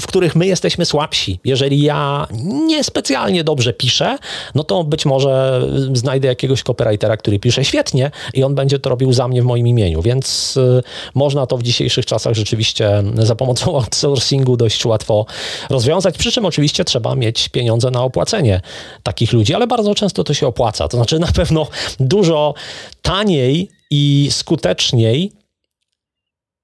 [0.00, 1.40] w których my jesteśmy słabsi.
[1.44, 2.26] Jeżeli ja
[2.66, 4.18] niespecjalnie dobrze piszę,
[4.54, 5.62] no to być może
[5.92, 9.66] znajdę jakiegoś copywritera, który pisze świetnie i on będzie to robił za mnie w moim
[9.66, 10.02] imieniu.
[10.02, 10.82] Więc y,
[11.14, 15.26] można to w dzisiejszych czasach rzeczywiście za pomocą outsourcingu dość łatwo
[15.70, 16.18] rozwiązać.
[16.18, 18.60] Przy czym oczywiście trzeba mieć pieniądze na opłacenie
[19.02, 20.88] takich ludzi, ale bardzo często to się opłaca.
[20.88, 21.66] To znaczy na pewno
[22.00, 22.54] dużo
[23.02, 25.39] taniej i skuteczniej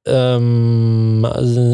[0.07, 1.27] um,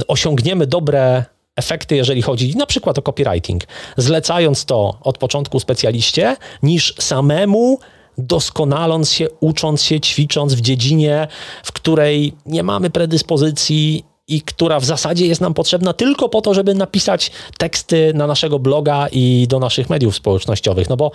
[0.09, 1.25] osiągniemy dobre
[1.57, 3.63] efekty, jeżeli chodzi na przykład o copywriting,
[3.97, 7.79] zlecając to od początku specjaliście, niż samemu
[8.19, 11.29] doskonaląc się, ucząc się, ćwicząc w dziedzinie,
[11.65, 16.55] w której nie mamy predyspozycji i która w zasadzie jest nam potrzebna tylko po to,
[16.55, 20.89] żeby napisać teksty na naszego bloga i do naszych mediów społecznościowych.
[20.89, 21.11] No bo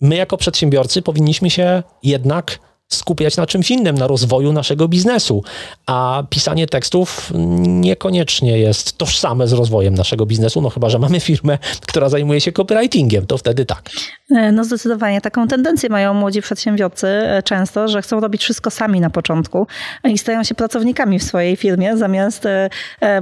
[0.00, 5.42] my jako przedsiębiorcy powinniśmy się jednak skupiać na czymś innym, na rozwoju naszego biznesu,
[5.86, 11.58] a pisanie tekstów niekoniecznie jest tożsame z rozwojem naszego biznesu, no chyba, że mamy firmę,
[11.86, 13.90] która zajmuje się copywritingiem, to wtedy tak.
[14.30, 15.20] E, no zdecydowanie.
[15.20, 19.66] Taką tendencję mają młodzi przedsiębiorcy e, często, że chcą robić wszystko sami na początku
[20.04, 22.70] i stają się pracownikami w swojej firmie, zamiast e,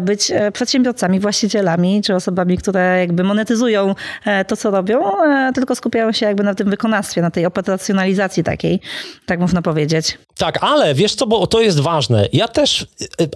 [0.01, 3.95] być przedsiębiorcami, właścicielami, czy osobami, które jakby monetyzują
[4.47, 5.03] to, co robią,
[5.55, 8.81] tylko skupiają się jakby na tym wykonawstwie, na tej operacjonalizacji takiej,
[9.27, 10.19] tak można powiedzieć.
[10.37, 12.29] Tak, ale wiesz co, bo to jest ważne.
[12.33, 12.87] Ja też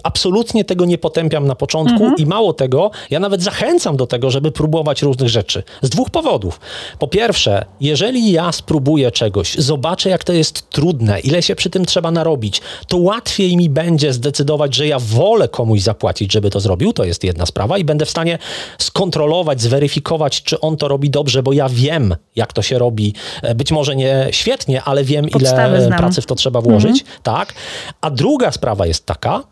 [0.03, 2.15] absolutnie tego nie potępiam na początku mhm.
[2.17, 5.63] i mało tego, ja nawet zachęcam do tego, żeby próbować różnych rzeczy.
[5.81, 6.59] Z dwóch powodów.
[6.99, 11.85] Po pierwsze, jeżeli ja spróbuję czegoś, zobaczę jak to jest trudne, ile się przy tym
[11.85, 16.93] trzeba narobić, to łatwiej mi będzie zdecydować, że ja wolę komuś zapłacić, żeby to zrobił,
[16.93, 18.37] to jest jedna sprawa i będę w stanie
[18.77, 23.13] skontrolować, zweryfikować, czy on to robi dobrze, bo ja wiem, jak to się robi.
[23.41, 25.99] E, być może nie świetnie, ale wiem, Podstawy ile znam.
[25.99, 26.86] pracy w to trzeba włożyć.
[26.89, 27.19] Mhm.
[27.23, 27.53] Tak.
[28.01, 29.43] A druga sprawa jest taka,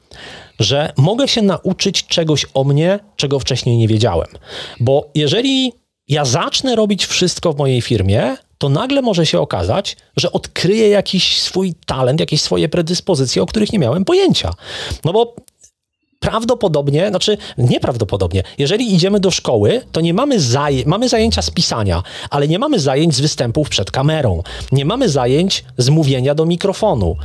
[0.60, 4.28] że mogę się nauczyć czegoś o mnie, czego wcześniej nie wiedziałem.
[4.80, 5.74] Bo jeżeli
[6.08, 11.41] ja zacznę robić wszystko w mojej firmie, to nagle może się okazać, że odkryję jakiś
[11.41, 14.54] swój talent, jakieś swoje predyspozycje, o których nie miałem pojęcia.
[15.06, 15.36] No bo
[16.25, 22.03] prawdopodobnie, znaczy nieprawdopodobnie, jeżeli idziemy do szkoły, to nie mamy, zaj mamy zajęcia z pisania,
[22.29, 27.15] ale nie mamy zajęć z występów przed kamerą, nie mamy zajęć z mówienia do mikrofonu.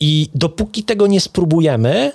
[0.00, 2.12] I dopóki tego nie spróbujemy,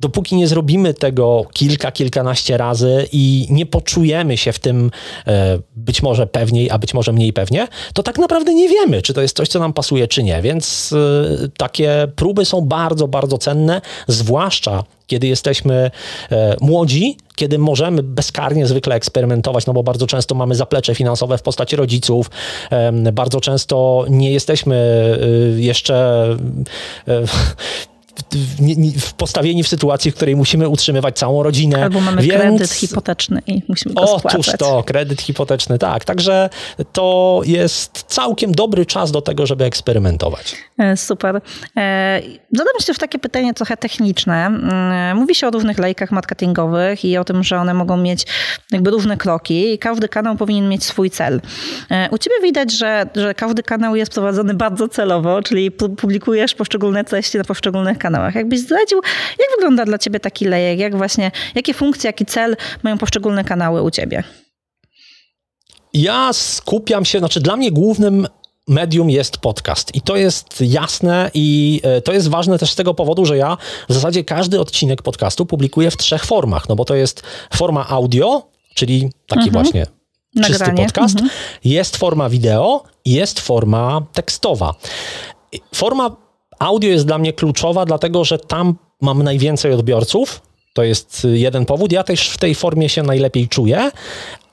[0.00, 4.90] dopóki nie zrobimy tego kilka, kilkanaście razy i nie poczujemy się w tym
[5.26, 9.14] e, być może pewniej, a być może mniej pewnie, to tak naprawdę nie wiemy, czy
[9.14, 10.42] to jest coś, co nam pasuje, czy nie.
[10.42, 15.90] Więc e, takie próby są bardzo, bardzo cenne, zwłaszcza kiedy jesteśmy
[16.30, 21.42] e, młodzi, kiedy możemy bezkarnie zwykle eksperymentować, no bo bardzo często mamy zaplecze finansowe w
[21.42, 22.30] postaci rodziców,
[23.12, 24.76] bardzo często nie jesteśmy
[25.56, 26.26] jeszcze
[28.98, 31.82] w, postawieni w sytuacji, w której musimy utrzymywać całą rodzinę.
[31.84, 32.34] Albo mamy więc...
[32.34, 34.58] kredyt hipoteczny i musimy go Otóż spłacać.
[34.58, 36.04] to, kredyt hipoteczny, tak.
[36.04, 36.50] Także
[36.92, 40.56] to jest całkiem dobry czas do tego, żeby eksperymentować.
[40.78, 41.40] E, super.
[41.76, 42.20] E,
[42.52, 44.46] zadam jeszcze w takie pytanie trochę techniczne.
[44.46, 48.26] Mm, mówi się o różnych lejkach marketingowych i o tym, że one mogą mieć
[48.72, 51.40] jakby różne kroki i każdy kanał powinien mieć swój cel.
[51.90, 57.04] E, u ciebie widać, że, że każdy kanał jest prowadzony bardzo celowo, czyli publikujesz poszczególne
[57.04, 58.34] treści na poszczególnych kanałach kanałach.
[58.34, 59.00] Jakbyś zdradził,
[59.38, 63.82] jak wygląda dla ciebie taki lejek, jak właśnie, jakie funkcje, jaki cel mają poszczególne kanały
[63.82, 64.22] u ciebie?
[65.92, 68.26] Ja skupiam się, znaczy dla mnie głównym
[68.68, 69.94] medium jest podcast.
[69.94, 73.56] I to jest jasne i e, to jest ważne też z tego powodu, że ja
[73.88, 76.68] w zasadzie każdy odcinek podcastu publikuję w trzech formach.
[76.68, 77.22] No bo to jest
[77.54, 79.52] forma audio, czyli taki mhm.
[79.52, 79.86] właśnie
[80.44, 80.84] czysty Nagranie.
[80.84, 81.30] podcast, mhm.
[81.64, 84.74] jest forma wideo jest forma tekstowa.
[85.74, 86.25] Forma
[86.58, 90.42] Audio jest dla mnie kluczowa, dlatego że tam mam najwięcej odbiorców.
[90.76, 91.92] To jest jeden powód.
[91.92, 93.90] Ja też w tej formie się najlepiej czuję,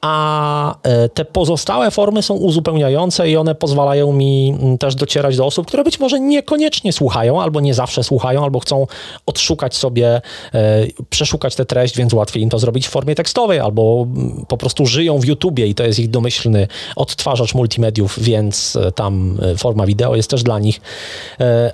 [0.01, 5.45] a e, te pozostałe formy są uzupełniające i one pozwalają mi mm, też docierać do
[5.45, 8.87] osób, które być może niekoniecznie słuchają, albo nie zawsze słuchają, albo chcą
[9.25, 10.21] odszukać sobie,
[10.53, 14.57] e, przeszukać tę treść, więc łatwiej im to zrobić w formie tekstowej, albo mm, po
[14.57, 19.85] prostu żyją w YouTubie i to jest ich domyślny odtwarzacz multimediów, więc e, tam forma
[19.85, 20.81] wideo jest też dla nich.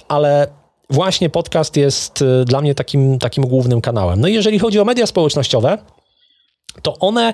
[0.08, 0.59] Ale
[0.90, 4.22] właśnie podcast jest dla mnie takim, takim głównym kanałem.
[4.22, 5.78] No i jeżeli chodzi o media społecznościowe,
[6.82, 7.34] to one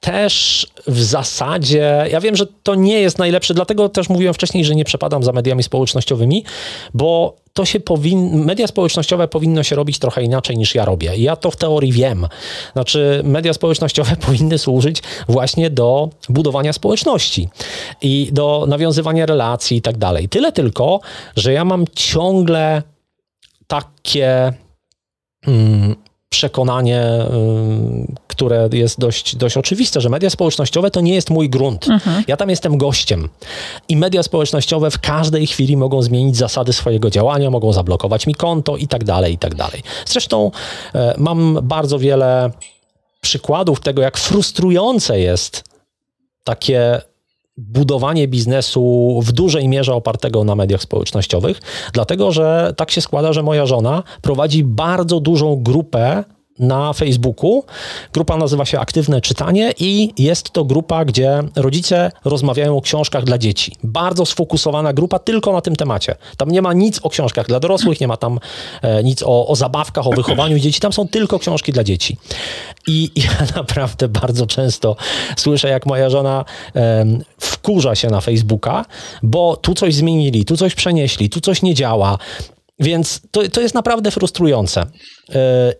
[0.00, 4.74] też w zasadzie, ja wiem, że to nie jest najlepsze, dlatego też mówiłem wcześniej, że
[4.74, 6.44] nie przepadam za mediami społecznościowymi,
[6.94, 11.16] bo to się powin, media społecznościowe powinno się robić trochę inaczej niż ja robię.
[11.16, 12.26] Ja to w teorii wiem.
[12.72, 17.48] Znaczy, media społecznościowe powinny służyć właśnie do budowania społeczności
[18.02, 20.28] i do nawiązywania relacji i tak dalej.
[20.28, 21.00] Tyle tylko,
[21.36, 22.82] że ja mam ciągle
[23.70, 24.52] takie.
[25.44, 25.96] Hmm,
[26.28, 27.02] przekonanie,
[28.26, 31.88] które jest dość, dość oczywiste, że media społecznościowe to nie jest mój grunt.
[31.88, 32.24] Mhm.
[32.28, 33.28] Ja tam jestem gościem.
[33.88, 38.76] I media społecznościowe w każdej chwili mogą zmienić zasady swojego działania, mogą zablokować mi konto
[38.76, 39.82] i tak dalej, i tak dalej.
[40.06, 40.50] Zresztą
[40.94, 42.50] e, mam bardzo wiele
[43.20, 45.64] przykładów tego, jak frustrujące jest
[46.44, 47.00] takie
[47.68, 51.60] budowanie biznesu w dużej mierze opartego na mediach społecznościowych,
[51.92, 56.24] dlatego że tak się składa, że moja żona prowadzi bardzo dużą grupę
[56.60, 57.64] na Facebooku.
[58.12, 63.38] Grupa nazywa się Aktywne Czytanie i jest to grupa, gdzie rodzice rozmawiają o książkach dla
[63.38, 63.76] dzieci.
[63.84, 66.14] Bardzo sfokusowana grupa tylko na tym temacie.
[66.36, 68.38] Tam nie ma nic o książkach dla dorosłych, nie ma tam
[68.82, 70.80] e, nic o, o, zabawkach, o wychowaniu dzieci.
[70.80, 72.16] Tam są tylko książki dla dzieci.
[72.86, 74.96] I ja naprawdę bardzo często
[75.36, 76.44] słyszę, jak moja żona
[76.76, 77.06] e,
[77.38, 78.84] wkurza się na Facebooka,
[79.22, 82.18] bo tu coś zmienili, tu coś przenieśli, tu coś nie działa.
[82.80, 84.86] Więc to, to jest naprawdę frustrujące.
[85.28, 85.34] Yy,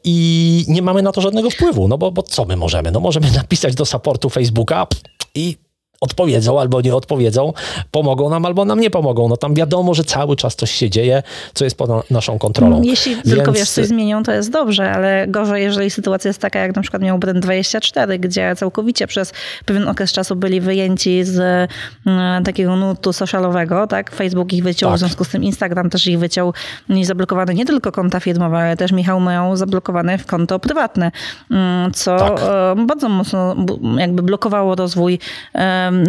[0.04, 2.90] I nie mamy na to żadnego wpływu, no bo, bo co my możemy?
[2.90, 4.86] No możemy napisać do supportu Facebooka
[5.34, 5.56] i
[6.00, 7.52] odpowiedzą albo nie odpowiedzą,
[7.90, 9.28] pomogą nam albo nam nie pomogą.
[9.28, 11.22] No tam wiadomo, że cały czas coś się dzieje,
[11.54, 12.82] co jest pod naszą kontrolą.
[12.82, 13.30] Jeśli Więc...
[13.30, 16.82] tylko wiesz, coś zmienią, to jest dobrze, ale gorzej, jeżeli sytuacja jest taka, jak na
[16.82, 19.32] przykład miał Brand24, gdzie całkowicie przez
[19.64, 21.68] pewien okres czasu byli wyjęci z
[22.06, 24.14] mm, takiego nutu socialowego, tak?
[24.14, 24.96] Facebook ich wyciął, tak.
[24.96, 26.52] w związku z tym Instagram też ich wyciął
[26.88, 31.12] i zablokowano nie tylko konta firmowe, ale też Michał miał zablokowane konto prywatne,
[31.50, 32.40] mm, co tak.
[32.40, 33.56] E, bardzo mocno
[33.98, 35.18] jakby blokowało rozwój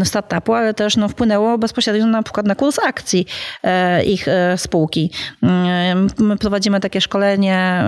[0.03, 3.25] startupu, ale też no, wpłynęło bezpośrednio na przykład na kurs akcji
[3.63, 5.11] e, ich e, spółki.
[6.17, 7.83] My prowadzimy takie szkolenie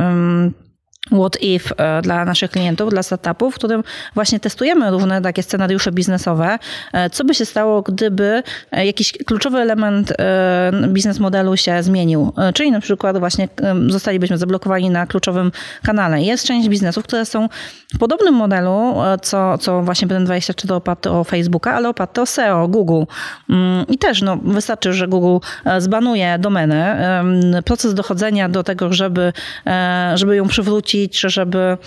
[1.11, 3.83] What If e, dla naszych klientów, dla startupów, w którym
[4.15, 6.59] właśnie testujemy różne takie scenariusze biznesowe.
[6.93, 10.13] E, co by się stało, gdyby e, jakiś kluczowy element
[10.87, 12.33] biznes modelu się zmienił?
[12.53, 13.47] Czyli na przykład właśnie
[13.87, 15.51] zostalibyśmy zablokowani na kluczowym
[15.83, 16.21] kanale.
[16.21, 17.49] Jest część biznesów, które są
[17.95, 23.03] w podobnym modelu, co, co właśnie Brand24 oparty o Facebooka, ale oparty o SEO, Google.
[23.49, 25.45] Mm, I też no, wystarczy, że Google
[25.77, 27.23] zbanuje domenę.
[27.65, 29.33] Proces dochodzenia do tego, żeby,
[30.15, 31.77] żeby ją przywrócić czy żeby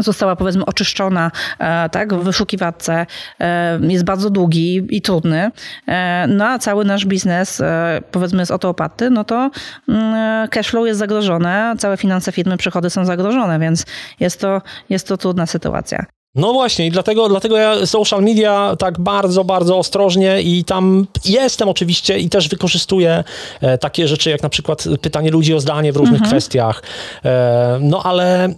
[0.00, 3.06] została powiedzmy oczyszczona e, tak, w wyszukiwarce
[3.40, 5.50] e, jest bardzo długi i trudny,
[5.88, 7.62] e, no a cały nasz biznes
[8.10, 9.50] powiedzmy jest o to oparty, no to
[9.88, 13.86] mm, cashflow jest zagrożone, całe finanse firmy, przychody są zagrożone, więc
[14.20, 16.13] jest to, jest to trudna sytuacja.
[16.34, 21.68] No właśnie, i dlatego, dlatego ja social media tak bardzo, bardzo ostrożnie i tam jestem
[21.68, 23.24] oczywiście i też wykorzystuję
[23.60, 26.30] e, takie rzeczy jak na przykład pytanie ludzi o zdanie w różnych mhm.
[26.30, 26.82] kwestiach.
[27.24, 28.54] E, no ale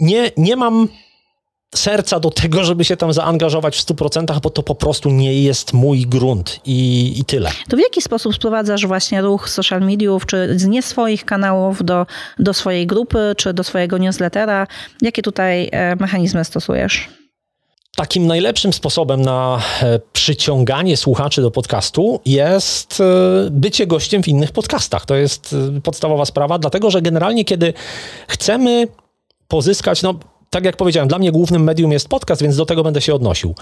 [0.00, 0.88] nie, nie mam
[1.74, 5.72] serca do tego, żeby się tam zaangażować w 100%, bo to po prostu nie jest
[5.72, 7.50] mój grunt i, i tyle.
[7.68, 12.06] To w jaki sposób sprowadzasz właśnie ruch social mediów, czy z nie swoich kanałów do,
[12.38, 14.66] do swojej grupy, czy do swojego newslettera?
[15.02, 17.08] Jakie tutaj e, mechanizmy stosujesz?
[17.96, 23.04] Takim najlepszym sposobem na e, przyciąganie słuchaczy do podcastu jest e,
[23.50, 25.06] bycie gościem w innych podcastach.
[25.06, 27.72] To jest podstawowa sprawa, dlatego że generalnie, kiedy
[28.28, 28.88] chcemy
[29.48, 30.14] pozyskać, no
[30.52, 33.54] tak jak powiedziałem, dla mnie głównym medium jest podcast, więc do tego będę się odnosił.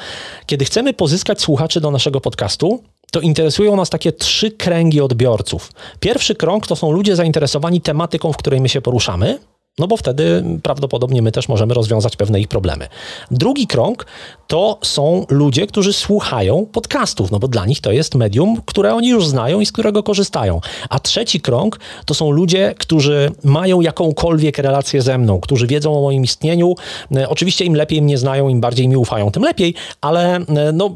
[0.47, 2.82] Kiedy chcemy pozyskać słuchaczy do naszego podcastu,
[3.12, 5.72] to interesują nas takie trzy kręgi odbiorców.
[6.01, 9.38] Pierwszy krąg to są ludzie zainteresowani tematyką, w której my się poruszamy.
[9.79, 12.89] No bo wtedy prawdopodobnie my też możemy rozwiązać pewne ich problemy.
[13.31, 14.07] Drugi krąg
[14.47, 19.09] to są ludzie, którzy słuchają podcastów, no bo dla nich to jest medium, które oni
[19.09, 20.61] już znają i z którego korzystają.
[20.89, 26.03] A trzeci krąg to są ludzie, którzy mają jakąkolwiek relację ze mną, którzy wiedzą o
[26.03, 26.75] moim istnieniu.
[27.16, 30.95] E, oczywiście im lepiej mnie znają, im bardziej mi ufają, tym lepiej, ale e, no,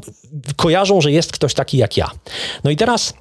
[0.55, 2.11] kojarzą, że jest ktoś taki jak ja.
[2.63, 3.13] No i teraz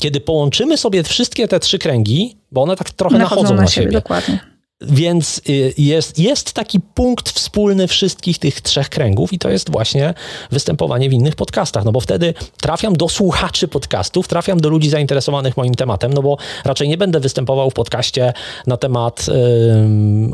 [0.00, 3.68] kiedy połączymy sobie wszystkie te trzy kręgi, bo one tak trochę nachodzą, nachodzą na, na
[3.68, 4.40] siebie, siebie.
[4.80, 10.14] Więc y, jest, jest taki punkt wspólny wszystkich tych trzech kręgów i to jest właśnie
[10.50, 15.56] występowanie w innych podcastach, no bo wtedy trafiam do słuchaczy podcastów, trafiam do ludzi zainteresowanych
[15.56, 18.32] moim tematem, no bo raczej nie będę występował w podcaście
[18.66, 19.32] na temat y,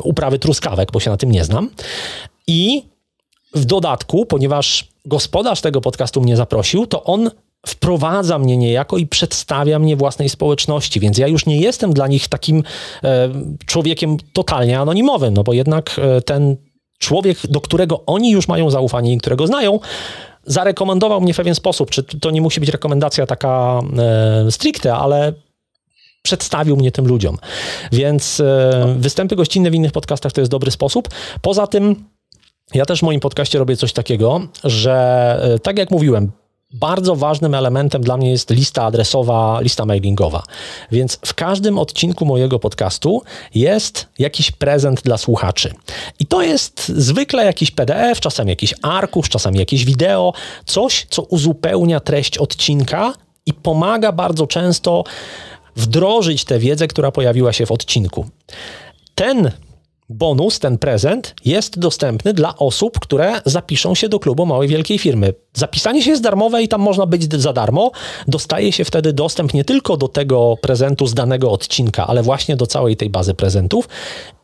[0.03, 1.71] uprawy truskawek, bo się na tym nie znam.
[2.47, 2.83] I
[3.55, 7.31] w dodatku, ponieważ gospodarz tego podcastu mnie zaprosił, to on
[7.67, 12.29] wprowadza mnie niejako i przedstawia mnie własnej społeczności, więc ja już nie jestem dla nich
[12.29, 12.63] takim
[13.05, 13.29] e,
[13.67, 16.57] człowiekiem totalnie anonimowym, no bo jednak e, ten
[16.99, 19.81] człowiek, do którego oni już mają zaufanie i którego znają,
[20.45, 21.91] zarekomendował mnie w pewien sposób.
[21.91, 25.33] Czy to nie musi być rekomendacja taka e, stricte, ale
[26.23, 27.39] przedstawił mnie tym ludziom.
[27.93, 31.09] Więc e, występy gościnne w innych podcastach to jest dobry sposób.
[31.43, 32.05] Poza tym
[32.75, 34.95] ja też w moim podcaście robię coś takiego, że
[35.55, 36.33] e, tak jak mówiłem,
[36.73, 40.43] bardzo ważnym elementem dla mnie jest lista adresowa, lista mailingowa.
[40.93, 43.23] Więc w każdym odcinku mojego podcastu
[43.55, 45.75] jest jakiś prezent dla słuchaczy.
[46.19, 50.33] I to jest zwykle jakiś PDF, czasem jakiś arkusz, czasem jakieś wideo,
[50.65, 53.13] coś, co uzupełnia treść odcinka
[53.47, 55.05] i pomaga bardzo często
[55.77, 58.27] wdrożyć tę wiedzę, która pojawiła się w odcinku.
[59.15, 59.51] Ten
[60.09, 65.35] bonus, ten prezent jest dostępny dla osób, które zapiszą się do klubu małej wielkiej firmy.
[65.55, 67.91] Zapisanie się jest darmowe i tam można być za darmo.
[68.29, 72.67] Dostaje się wtedy dostęp nie tylko do tego prezentu z danego odcinka, ale właśnie do
[72.67, 73.89] całej tej bazy prezentów.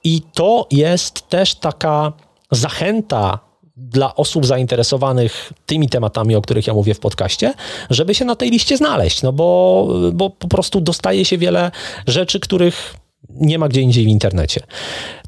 [0.04, 2.12] I to jest też taka
[2.50, 3.38] zachęta
[3.76, 7.54] dla osób zainteresowanych tymi tematami, o których ja mówię w podcaście,
[7.90, 11.70] żeby się na tej liście znaleźć, no bo, bo po prostu dostaje się wiele
[12.06, 12.94] rzeczy, których
[13.30, 14.60] nie ma gdzie indziej w internecie.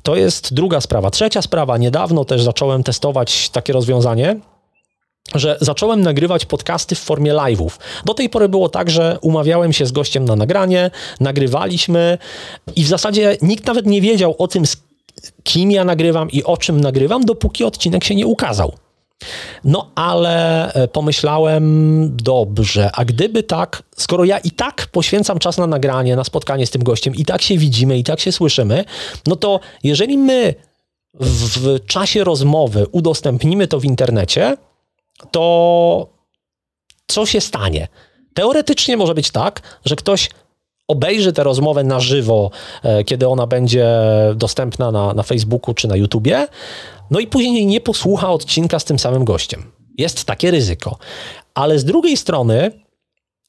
[0.05, 1.11] To jest druga sprawa.
[1.11, 4.37] Trzecia sprawa, niedawno też zacząłem testować takie rozwiązanie,
[5.35, 7.71] że zacząłem nagrywać podcasty w formie live'ów.
[8.05, 10.91] Do tej pory było tak, że umawiałem się z gościem na nagranie,
[11.21, 12.19] nagrywaliśmy
[12.77, 14.65] i w zasadzie nikt nawet nie wiedział o tym,
[15.43, 18.73] kim ja nagrywam i o czym nagrywam, dopóki odcinek się nie ukazał.
[19.65, 25.67] No ale e, pomyślałem, dobrze, a gdyby tak, skoro ja i tak poświęcam czas na
[25.67, 28.85] nagranie, na spotkanie z tym gościem, i tak się widzimy, i tak się słyszymy,
[29.27, 30.55] no to jeżeli my
[31.21, 34.57] w, czasie rozmowy udostępnimy to w internecie,
[35.31, 36.07] to
[37.07, 37.89] co się stanie?
[38.35, 40.31] Teoretycznie może być tak, że ktoś
[40.89, 42.51] obejrzy tę rozmowę na żywo,
[42.83, 43.89] e, kiedy ona będzie
[44.35, 46.49] dostępna na, na Facebooku czy na YouTubie,
[47.11, 49.73] no i później nie posłucha odcinka z tym samym gościem.
[49.99, 50.99] Jest takie ryzyko.
[51.55, 52.85] Ale z drugiej strony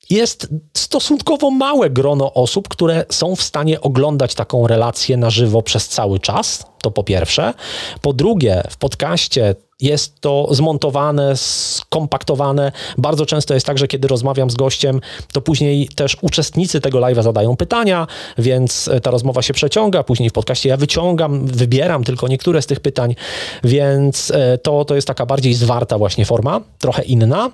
[0.10, 5.88] jest stosunkowo małe grono osób, które są w stanie oglądać taką relację na żywo przez
[5.88, 6.66] cały czas.
[6.82, 7.54] To po pierwsze.
[8.02, 12.72] Po drugie, w podcaście jest to zmontowane, skompaktowane.
[12.98, 15.02] Bardzo często jest tak, że kiedy rozmawiam z gościem,
[15.34, 18.08] to później też uczestnicy tego live'a zadają pytania,
[18.38, 20.04] więc ta rozmowa się przeciąga.
[20.04, 23.16] Później w podcaście ja wyciągam, wybieram tylko niektóre z tych pytań,
[23.64, 27.52] więc e, to, to jest taka bardziej zwarta właśnie forma, trochę inna.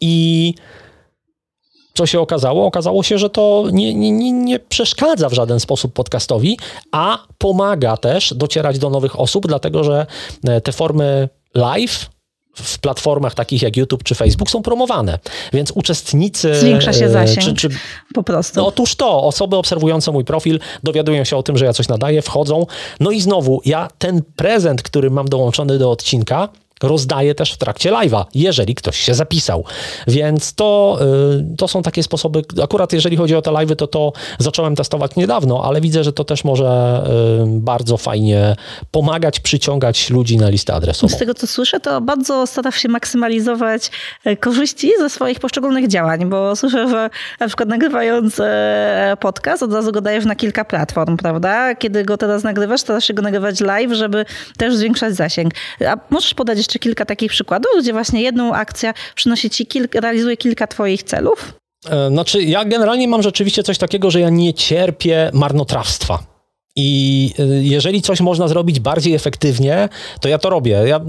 [0.00, 0.54] I
[1.98, 2.66] co się okazało?
[2.66, 6.58] Okazało się, że to nie, nie, nie, przeszkadza w żaden sposób podcastowi,
[6.92, 10.06] a pomaga też docierać do nowych osób, dlatego że
[10.48, 12.10] e, te formy live
[12.54, 15.18] w platformach takich jak YouTube czy Facebook są promowane.
[15.52, 16.54] Więc uczestnicy.
[16.54, 17.46] Zwiększa się e, zasięg.
[17.46, 17.68] Czy, czy,
[18.14, 18.60] po prostu.
[18.60, 22.22] No, otóż to, osoby obserwujące mój profil dowiadują się o tym, że ja coś nadaję,
[22.22, 22.66] wchodzą.
[23.00, 26.48] No i znowu, ja ten prezent, który mam dołączony do odcinka,
[26.82, 29.64] rozdaję też w trakcie live'a, jeżeli ktoś się zapisał.
[30.06, 30.98] Więc to,
[31.52, 35.16] y, to są takie sposoby, akurat jeżeli chodzi o te live'y, to to zacząłem testować
[35.16, 37.02] niedawno, ale widzę, że to też może
[37.44, 38.56] y, bardzo fajnie
[38.90, 41.14] pomagać, przyciągać ludzi na listę adresową.
[41.14, 43.90] Z tego, co słyszę, to bardzo starasz się maksymalizować
[44.24, 47.10] e, korzyści ze swoich poszczególnych działań, bo słyszę, że
[47.40, 51.74] na przykład nagrywając e, podcast, od razu go dajesz na kilka platform, prawda?
[51.74, 54.24] Kiedy go teraz nagrywasz, starasz się go nagrywać live, żeby
[54.56, 55.52] też zwiększać zasięg.
[55.88, 60.36] A możesz podać jeszcze kilka takich przykładów, gdzie właśnie jedną akcja przynosi ci kilka, realizuje
[60.36, 61.54] kilka twoich celów?
[61.90, 66.37] E, znaczy, ja generalnie mam rzeczywiście coś takiego, że ja nie cierpię marnotrawstwa.
[66.80, 69.88] I y, jeżeli coś można zrobić bardziej efektywnie,
[70.20, 70.82] to ja to robię.
[70.86, 71.00] Ja y,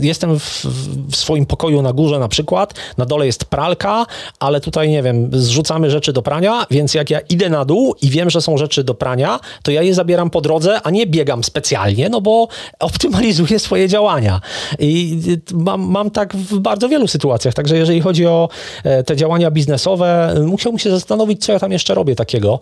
[0.00, 0.64] jestem w,
[1.10, 4.06] w, swoim pokoju na górze na przykład, na dole jest pralka,
[4.38, 8.10] ale tutaj nie wiem, zrzucamy rzeczy do prania, więc jak ja idę na dół i
[8.10, 11.44] wiem, że są rzeczy do prania, to ja je zabieram po drodze, a nie biegam
[11.44, 12.48] specjalnie, no bo
[12.80, 14.40] optymalizuję swoje działania.
[14.78, 17.54] I y, mam, mam tak w bardzo wielu sytuacjach.
[17.54, 18.48] Także jeżeli chodzi o
[18.84, 22.60] e, te działania biznesowe, musiałbym się zastanowić, co ja tam jeszcze robię takiego.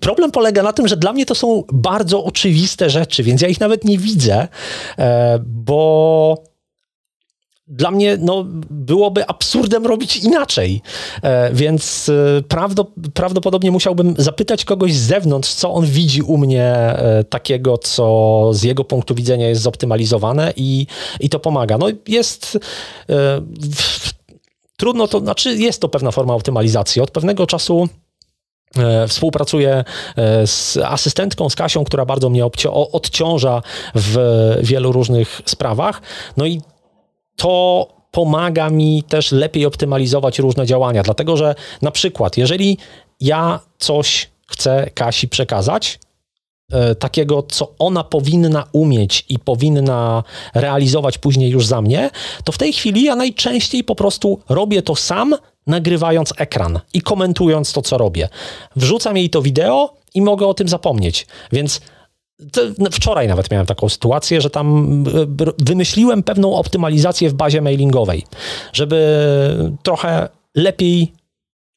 [0.00, 3.60] Problem polega na tym, że dla mnie to są bardzo oczywiste rzeczy, więc ja ich
[3.60, 4.48] nawet nie widzę,
[4.98, 6.42] e, bo
[7.66, 10.82] dla mnie no, byłoby absurdem robić inaczej.
[11.22, 12.42] E, więc e,
[13.14, 16.96] prawdopodobnie musiałbym zapytać kogoś z zewnątrz, co on widzi u mnie
[17.30, 20.86] takiego, co z jego punktu widzenia jest zoptymalizowane i,
[21.20, 21.78] i to pomaga.
[21.78, 22.58] No jest.
[24.76, 27.02] Trudno to, znaczy jest to pewna forma optymalizacji.
[27.02, 27.88] Od pewnego czasu
[29.08, 29.84] współpracuję
[30.16, 32.44] e, z asystentką, z Kasią, która bardzo mnie
[32.92, 33.62] odciąża
[33.94, 34.18] w
[34.62, 36.02] wielu różnych sprawach.
[36.36, 36.60] No i
[37.36, 42.78] to pomaga mi też lepiej optymalizować różne działania, dlatego że na przykład, jeżeli
[43.20, 45.98] ja coś chcę Kasi przekazać,
[46.72, 50.22] e, takiego, co ona powinna umieć i powinna
[50.54, 52.10] realizować później już za mnie,
[52.44, 55.34] to w tej chwili ja najczęściej po prostu robię to sam,
[55.66, 58.28] nagrywając ekran i komentując to, co robię.
[58.76, 61.26] Wrzucam jej to wideo i mogę o tym zapomnieć.
[61.52, 61.80] Więc
[62.92, 64.88] wczoraj nawet miałem taką sytuację, że tam
[65.40, 68.24] e, wymyśliłem pewną optymalizację w bazie mailingowej,
[68.72, 71.12] żeby trochę lepiej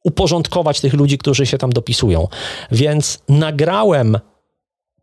[0.03, 2.27] uporządkować tych ludzi, którzy się tam dopisują.
[2.71, 4.19] Więc nagrałem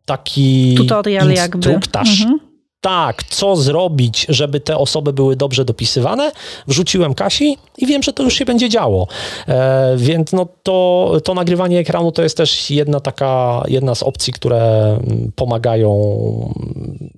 [0.05, 2.19] taki tutorial instruktaż.
[2.19, 2.33] Jakby.
[2.33, 2.54] Mhm
[2.85, 6.31] tak, co zrobić, żeby te osoby były dobrze dopisywane,
[6.67, 9.07] wrzuciłem Kasi i wiem, że to już się będzie działo.
[9.47, 14.33] E, więc no to, to nagrywanie ekranu to jest też jedna taka, jedna z opcji,
[14.33, 15.89] które mm, pomagają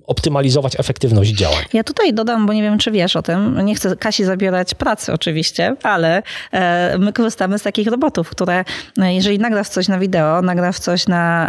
[0.06, 1.64] optymalizować efektywność działań.
[1.72, 5.12] Ja tutaj dodam, bo nie wiem, czy wiesz o tym, nie chcę Kasi zabierać pracy
[5.12, 8.64] oczywiście, ale e, my korzystamy z takich robotów, które
[8.98, 11.48] e, jeżeli nagrasz coś na wideo, nagrasz coś na,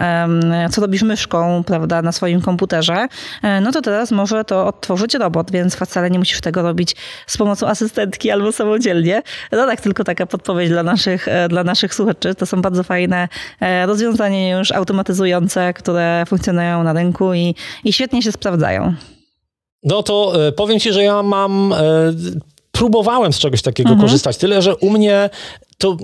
[0.72, 3.07] co robisz myszką, prawda, na swoim komputerze,
[3.43, 6.95] e, no to teraz teraz może to odtworzyć robot, więc wcale nie musisz tego robić
[7.28, 9.22] z pomocą asystentki albo samodzielnie.
[9.51, 12.36] No tak, tylko taka podpowiedź dla naszych, e, dla naszych słuchaczy.
[12.36, 13.28] To są bardzo fajne
[13.60, 18.93] e, rozwiązania już automatyzujące, które funkcjonują na rynku i, i świetnie się sprawdzają.
[19.84, 21.74] No to e, powiem Ci, że ja mam
[22.80, 24.08] próbowałem z czegoś takiego mhm.
[24.08, 25.30] korzystać, tyle że u mnie
[25.78, 25.98] to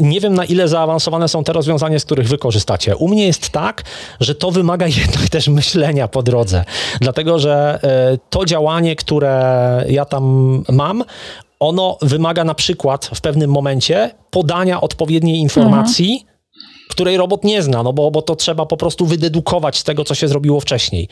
[0.00, 2.96] nie wiem na ile zaawansowane są te rozwiązania, z których wy korzystacie.
[2.96, 3.82] U mnie jest tak,
[4.20, 6.64] że to wymaga jednak też myślenia po drodze,
[7.00, 10.24] dlatego że e, to działanie, które ja tam
[10.68, 11.04] mam,
[11.60, 16.12] ono wymaga na przykład w pewnym momencie podania odpowiedniej informacji.
[16.12, 16.33] Mhm
[16.88, 20.14] której robot nie zna, no bo, bo to trzeba po prostu wydedukować z tego, co
[20.14, 21.08] się zrobiło wcześniej.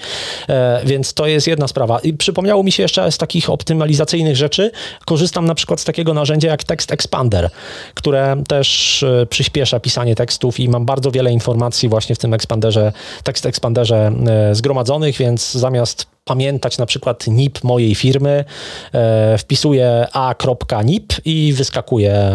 [0.48, 1.98] E, więc to jest jedna sprawa.
[1.98, 4.70] I przypomniało mi się jeszcze z takich optymalizacyjnych rzeczy,
[5.04, 7.50] korzystam na przykład z takiego narzędzia jak Text Expander,
[7.94, 12.92] które też e, przyspiesza pisanie tekstów i mam bardzo wiele informacji właśnie w tym expanderze,
[13.24, 18.44] Text Expanderze e, zgromadzonych, więc zamiast pamiętać na przykład NIP mojej firmy,
[18.92, 22.30] e, wpisuję a.nip i wyskakuje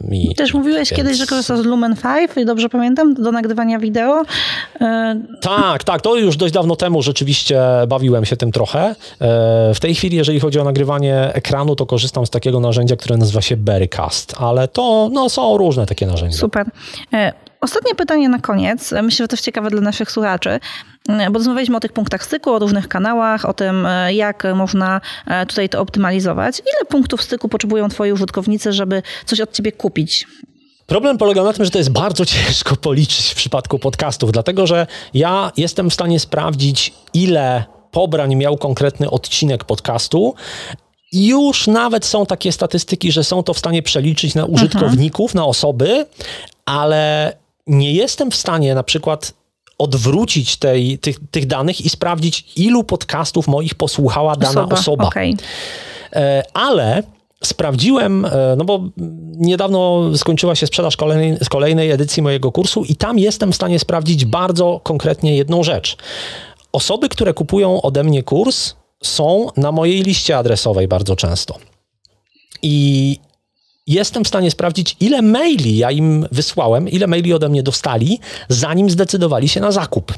[0.00, 0.34] mi.
[0.34, 0.98] Też mówiłeś więc...
[0.98, 1.96] kiedyś, że korzystasz z Lumen
[2.36, 4.22] 5, dobrze pamiętam, do nagrywania wideo.
[4.80, 5.20] E...
[5.40, 8.80] Tak, tak, to już dość dawno temu rzeczywiście bawiłem się tym trochę.
[8.80, 8.94] E,
[9.74, 13.40] w tej chwili, jeżeli chodzi o nagrywanie ekranu, to korzystam z takiego narzędzia, które nazywa
[13.40, 16.38] się Berrycast, ale to no, są różne takie narzędzia.
[16.38, 16.66] Super.
[17.60, 18.92] Ostatnie pytanie na koniec.
[19.02, 20.60] Myślę, że to jest ciekawe dla naszych słuchaczy,
[21.08, 25.46] bo rozmawialiśmy o tych punktach styku, o różnych kanałach, o tym, e, jak można e,
[25.46, 26.58] tutaj to optymalizować.
[26.58, 30.26] Ile punktów styku potrzebują twoi użytkownicy, żeby coś od ciebie kupić?
[30.86, 34.86] Problem polega na tym, że to jest bardzo ciężko policzyć w przypadku podcastów, dlatego że
[35.14, 40.34] ja jestem w stanie sprawdzić, ile pobrań miał konkretny odcinek podcastu,
[41.12, 45.44] już nawet są takie statystyki, że są to w stanie przeliczyć na użytkowników, mhm.
[45.44, 46.06] na osoby,
[46.66, 47.32] ale
[47.70, 49.32] nie jestem w stanie na przykład
[49.78, 54.76] odwrócić tej, tych, tych danych i sprawdzić, ilu podcastów moich posłuchała dana osoba.
[54.76, 55.04] osoba.
[55.04, 55.34] Okay.
[56.12, 57.02] E, ale
[57.44, 58.80] sprawdziłem, e, no bo
[59.36, 63.78] niedawno skończyła się sprzedaż kolejnej, z kolejnej edycji mojego kursu i tam jestem w stanie
[63.78, 65.96] sprawdzić bardzo konkretnie jedną rzecz.
[66.72, 71.58] Osoby, które kupują ode mnie kurs, są na mojej liście adresowej bardzo często.
[72.62, 73.18] I
[73.86, 78.90] jestem w stanie sprawdzić, ile maili ja im wysłałem, ile maili ode mnie dostali, zanim
[78.90, 80.14] zdecydowali się na zakup.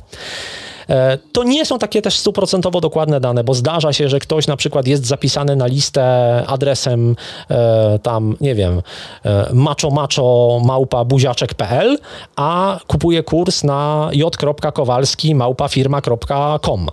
[0.89, 4.57] E, to nie są takie też stuprocentowo dokładne dane, bo zdarza się, że ktoś na
[4.57, 6.03] przykład jest zapisany na listę
[6.47, 7.17] adresem
[7.51, 8.83] e, tam, nie wiem,
[9.25, 11.99] e, macho małpa buziaczek.pl,
[12.37, 16.89] a kupuje kurs na j.kowalski małpa firma.com.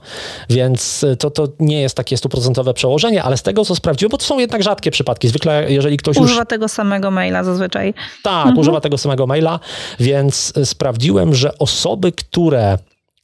[0.49, 4.25] Więc to, to nie jest takie stuprocentowe przełożenie, ale z tego, co sprawdziłem, bo to
[4.25, 5.27] są jednak rzadkie przypadki.
[5.27, 6.47] Zwykle, jeżeli ktoś używa już...
[6.47, 7.93] tego samego maila zazwyczaj.
[8.23, 8.57] Tak, mhm.
[8.57, 9.59] używa tego samego maila,
[9.99, 12.77] więc sprawdziłem, że osoby, które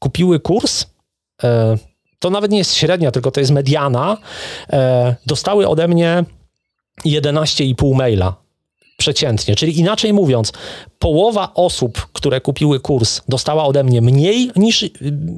[0.06, 0.86] kupiły kurs,
[1.44, 1.78] e,
[2.20, 4.18] to nawet nie jest średnia, tylko to jest mediana,
[4.70, 6.24] e, dostały ode mnie
[7.06, 8.45] 11,5 maila
[8.98, 9.56] przeciętnie.
[9.56, 10.52] Czyli inaczej mówiąc,
[11.00, 14.86] połowa osób, które kupiły kurs, dostała ode mnie mniej niż,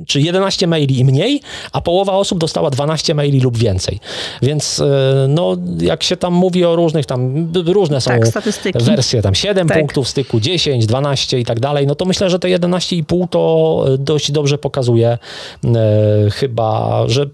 [0.08, 1.42] czy 11 maili i mniej,
[1.72, 4.00] a połowa osób dostała 12 maili lub więcej.
[4.42, 8.24] Więc e, no, jak się tam mówi o różnych, tam różne są tak,
[8.84, 9.80] wersje, tam 7 tak.
[9.80, 14.32] punktów styku, 10, 12 i tak dalej, no to myślę, że te 11,5 to dość
[14.32, 17.26] dobrze pokazuje e, chyba, że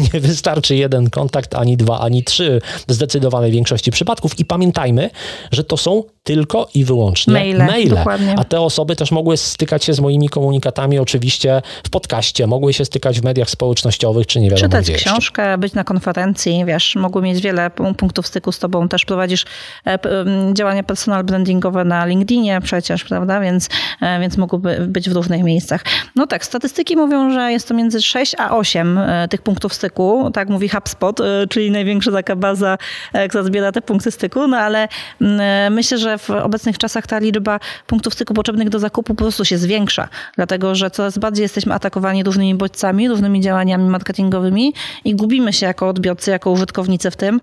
[0.14, 4.38] nie wystarczy jeden kontakt, ani dwa, ani trzy w zdecydowanej większości przypadków.
[4.38, 5.10] I pamiętajmy,
[5.52, 7.58] że to są tylko i wyłącznie maile.
[7.58, 7.98] maile.
[8.36, 12.84] A te osoby też mogły stykać się z moimi komunikatami oczywiście w podcaście, mogły się
[12.84, 15.58] stykać w mediach społecznościowych, czy nie wiadomo Czytać gdzie książkę, jeszcze.
[15.58, 18.88] być na konferencji, wiesz, mogły mieć wiele punktów styku z tobą.
[18.88, 19.44] Też prowadzisz
[19.86, 19.98] e,
[20.52, 23.40] działania personal brandingowe na LinkedInie przecież, prawda?
[23.40, 23.68] Więc,
[24.00, 25.84] e, więc mogłyby być w różnych miejscach.
[26.16, 29.81] No tak, statystyki mówią, że jest to między 6 a 8 e, tych punktów styku,
[30.34, 31.20] tak mówi HubSpot,
[31.50, 32.78] czyli największa taka baza,
[33.28, 34.88] która zbiera te punkty styku, no ale
[35.70, 39.58] myślę, że w obecnych czasach ta liczba punktów styku potrzebnych do zakupu po prostu się
[39.58, 44.74] zwiększa, dlatego że coraz bardziej jesteśmy atakowani różnymi bodźcami, różnymi działaniami marketingowymi
[45.04, 47.40] i gubimy się jako odbiorcy, jako użytkownicy w tym,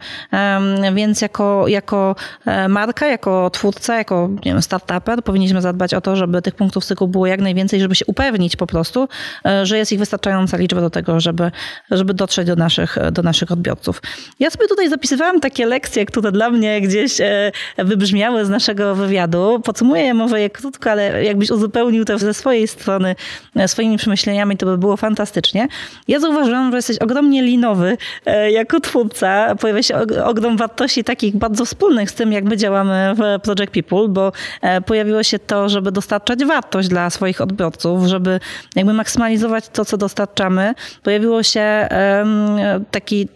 [0.94, 2.16] więc jako, jako
[2.46, 6.84] e, marka, jako twórca, jako nie wiem, startuper powinniśmy zadbać o to, żeby tych punktów
[6.84, 9.08] styku było jak najwięcej, żeby się upewnić po prostu,
[9.46, 11.52] e, że jest ich wystarczająca liczba do tego, żeby,
[11.92, 14.02] żeby do naszych, do naszych odbiorców.
[14.40, 19.62] Ja sobie tutaj zapisywałam takie lekcje, które dla mnie gdzieś e, wybrzmiały z naszego wywiadu.
[19.64, 23.16] Podsumuję może je krótko, ale jakbyś uzupełnił to ze swojej strony
[23.56, 25.68] e, swoimi przemyśleniami, to by było fantastycznie.
[26.08, 29.56] Ja zauważyłam, że jesteś ogromnie linowy e, jako twórca.
[29.56, 34.08] Pojawia się ogrom wartości takich bardzo wspólnych z tym, jak my działamy w Project People,
[34.08, 34.32] bo
[34.86, 38.40] pojawiło się to, żeby dostarczać wartość dla swoich odbiorców, żeby
[38.76, 40.74] jakby maksymalizować to, co dostarczamy.
[41.04, 41.88] Pojawiło się
[42.92, 43.28] taki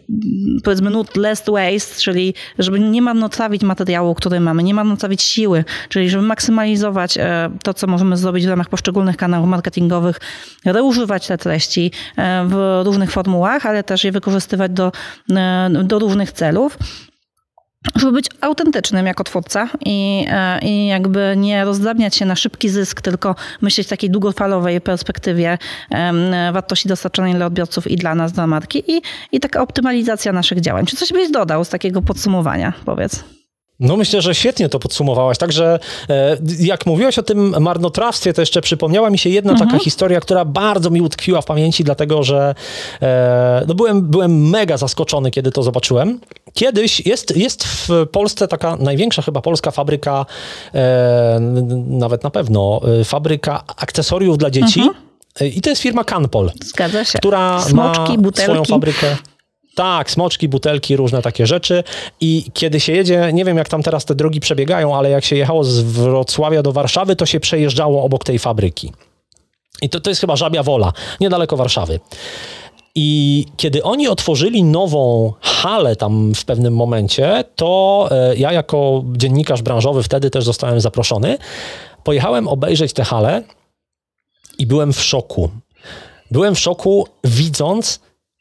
[0.64, 6.10] powiedzmy nut less waste, czyli żeby nie marnotrawić materiału, który mamy, nie marnotrawić siły, czyli
[6.10, 10.20] żeby maksymalizować e, to, co możemy zrobić w ramach poszczególnych kanałów marketingowych,
[10.66, 14.92] reużywać te treści e, w różnych formułach, ale też je wykorzystywać do,
[15.32, 16.78] e, do różnych celów.
[17.96, 23.02] Żeby być autentycznym jako twórca i, e, i jakby nie rozdabniać się na szybki zysk,
[23.02, 25.58] tylko myśleć w takiej długofalowej perspektywie
[26.54, 30.86] wartości dostarczonej dla odbiorców i dla nas, dla marki i, i taka optymalizacja naszych działań.
[30.86, 33.43] Czy coś byś dodał z takiego podsumowania, powiedz?
[33.80, 35.38] No myślę, że świetnie to podsumowałaś.
[35.38, 39.70] Także e, jak mówiłaś o tym marnotrawstwie, to jeszcze przypomniała mi się jedna mhm.
[39.70, 42.56] taka historia, która bardzo mi utkwiła w pamięci, dlatego że
[43.02, 46.20] e, no byłem, byłem mega zaskoczony, kiedy to zobaczyłem.
[46.54, 50.26] Kiedyś jest, jest w Polsce taka największa chyba polska fabryka,
[50.74, 51.40] e,
[51.88, 54.80] nawet na pewno, fabryka akcesoriów dla dzieci.
[54.80, 55.04] Mhm.
[55.56, 56.52] I to jest firma Canpol.
[56.62, 57.20] Zgadza się.
[57.20, 58.44] Która Smoczki, ma butelki.
[58.44, 59.18] swoją fabrykę.
[59.76, 61.84] Tak, smoczki, butelki, różne takie rzeczy.
[62.22, 65.36] I kiedy się jedzie, nie wiem jak tam teraz te drogi przebiegają, ale jak się
[65.36, 68.92] jechało z Wrocławia do Warszawy, to się przejeżdżało obok tej fabryki.
[69.82, 72.00] I to, to jest chyba Żabia Wola, niedaleko Warszawy.
[72.96, 79.62] I kiedy oni otworzyli nową halę tam w pewnym momencie, to e, ja jako dziennikarz
[79.62, 81.38] branżowy wtedy też zostałem zaproszony.
[82.04, 83.44] Pojechałem obejrzeć tę halę
[84.58, 85.50] i byłem w szoku.
[86.32, 88.00] Byłem w szoku widząc,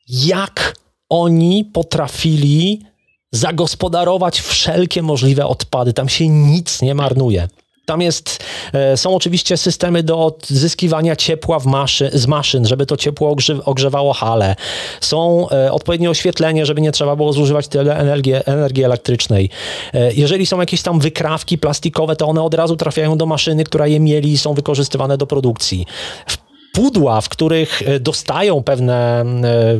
[0.08, 0.74] jak
[1.12, 2.82] oni potrafili
[3.30, 5.92] zagospodarować wszelkie możliwe odpady.
[5.92, 7.48] Tam się nic nie marnuje.
[7.86, 13.36] Tam jest, e, są oczywiście systemy do odzyskiwania ciepła maszy, z maszyn, żeby to ciepło
[13.64, 14.56] ogrzewało hale.
[15.00, 19.50] Są e, odpowiednie oświetlenie, żeby nie trzeba było zużywać tyle energii, energii elektrycznej.
[19.94, 23.86] E, jeżeli są jakieś tam wykrawki plastikowe, to one od razu trafiają do maszyny, która
[23.86, 25.86] je mieli i są wykorzystywane do produkcji.
[26.26, 26.41] W
[26.72, 29.24] pudła, w których e, dostają pewne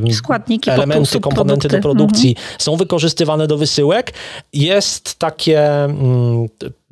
[0.08, 1.76] e, składniki, elementy, komponenty produkty.
[1.76, 2.56] do produkcji, mhm.
[2.58, 4.12] są wykorzystywane do wysyłek,
[4.52, 6.48] jest takie, mm,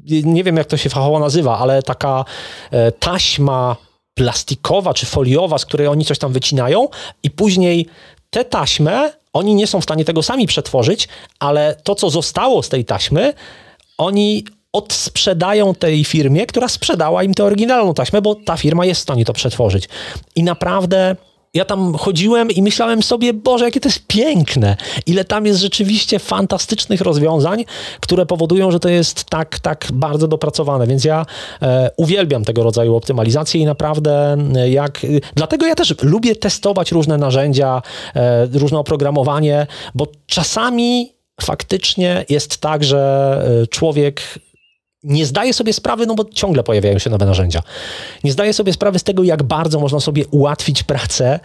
[0.09, 2.25] nie wiem jak to się fachowo nazywa, ale taka
[2.71, 3.77] e, taśma
[4.15, 6.89] plastikowa czy foliowa, z której oni coś tam wycinają
[7.23, 7.87] i później
[8.31, 12.69] tę taśmę oni nie są w stanie tego sami przetworzyć, ale to, co zostało z
[12.69, 13.33] tej taśmy,
[13.99, 19.03] oni odsprzedają tej firmie, która sprzedała im tę oryginalną taśmę, bo ta firma jest w
[19.03, 19.89] stanie to przetworzyć.
[20.37, 21.17] I naprawdę
[21.55, 24.77] ja tam chodziłem i myślałem sobie, Boże, jakie to jest piękne.
[25.07, 27.65] Ile tam jest rzeczywiście fantastycznych rozwiązań,
[28.01, 30.87] które powodują, że to jest tak, tak bardzo dopracowane.
[30.87, 31.27] Więc ja
[31.63, 35.07] e, uwielbiam tego rodzaju optymalizację i naprawdę e, jak...
[35.35, 37.83] Dlatego ja też lubię testować różne narzędzia,
[38.15, 44.23] e, różne oprogramowanie, bo czasami faktycznie jest tak, że e, człowiek
[45.03, 47.63] nie zdaje sobie sprawy, no bo ciągle pojawiają się nowe narzędzia.
[48.25, 51.41] Nie zdaje sobie sprawy z tego, jak bardzo można sobie ułatwić pracę,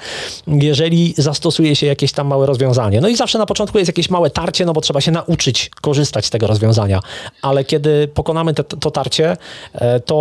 [0.48, 3.02] jeżeli zastosuje się jakieś tam małe rozwiązanie.
[3.02, 6.26] No i zawsze na początku jest jakieś małe tarcie, no bo trzeba się nauczyć korzystać
[6.26, 7.00] z tego rozwiązania.
[7.42, 9.38] Ale kiedy pokonamy te, to tarcie,
[9.74, 10.16] e, to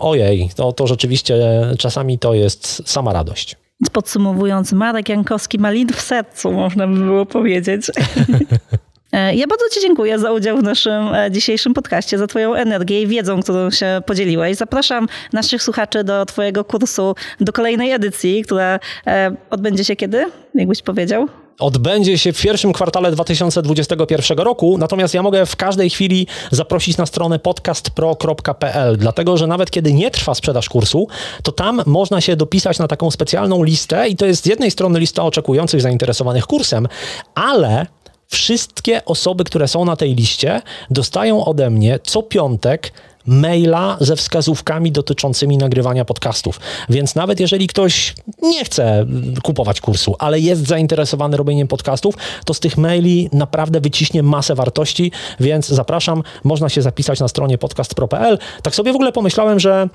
[0.00, 1.36] ojej, to, to rzeczywiście
[1.78, 3.56] czasami to jest sama radość.
[3.92, 7.86] Podsumowując, Marek Jankowski ma lid w sercu, można by było powiedzieć.
[9.12, 13.02] E, ja bardzo Ci dziękuję za udział w naszym e, dzisiejszym podcaście, za Twoją energię
[13.02, 14.56] i wiedzą, którą się podzieliłeś.
[14.56, 20.26] Zapraszam naszych słuchaczy do Twojego kursu, do kolejnej edycji, która e, odbędzie się kiedy?
[20.54, 21.28] Jakbyś powiedział?
[21.60, 27.06] odbędzie się w pierwszym kwartale 2021 roku, natomiast ja mogę w każdej chwili zaprosić na
[27.06, 31.08] stronę podcastpro.pl, dlatego że nawet kiedy nie trwa sprzedaż kursu,
[31.42, 35.00] to tam można się dopisać na taką specjalną listę i to jest z jednej strony
[35.00, 36.88] lista oczekujących zainteresowanych kursem,
[37.34, 37.86] ale
[38.30, 42.92] Wszystkie osoby, które są na tej liście, dostają ode mnie co piątek
[43.26, 46.60] maila ze wskazówkami dotyczącymi nagrywania podcastów.
[46.88, 49.06] Więc nawet jeżeli ktoś nie chce
[49.42, 52.14] kupować kursu, ale jest zainteresowany robieniem podcastów,
[52.44, 57.58] to z tych maili naprawdę wyciśnie masę wartości, więc zapraszam, można się zapisać na stronie
[57.58, 58.38] podcastpro.pl.
[58.62, 59.88] Tak sobie w ogóle pomyślałem, że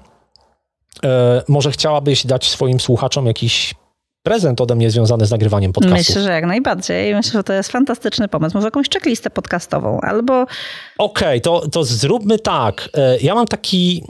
[1.04, 3.76] e, może chciałabyś dać swoim słuchaczom jakiś
[4.26, 6.00] prezent ode mnie związany z nagrywaniem podcastów.
[6.00, 7.16] Myślę, że jak najbardziej.
[7.16, 8.58] Myślę, że to jest fantastyczny pomysł.
[8.58, 10.42] Może jakąś checklistę podcastową albo...
[10.42, 10.48] Okej,
[10.98, 12.90] okay, to, to zróbmy tak.
[12.94, 14.04] E, ja mam taki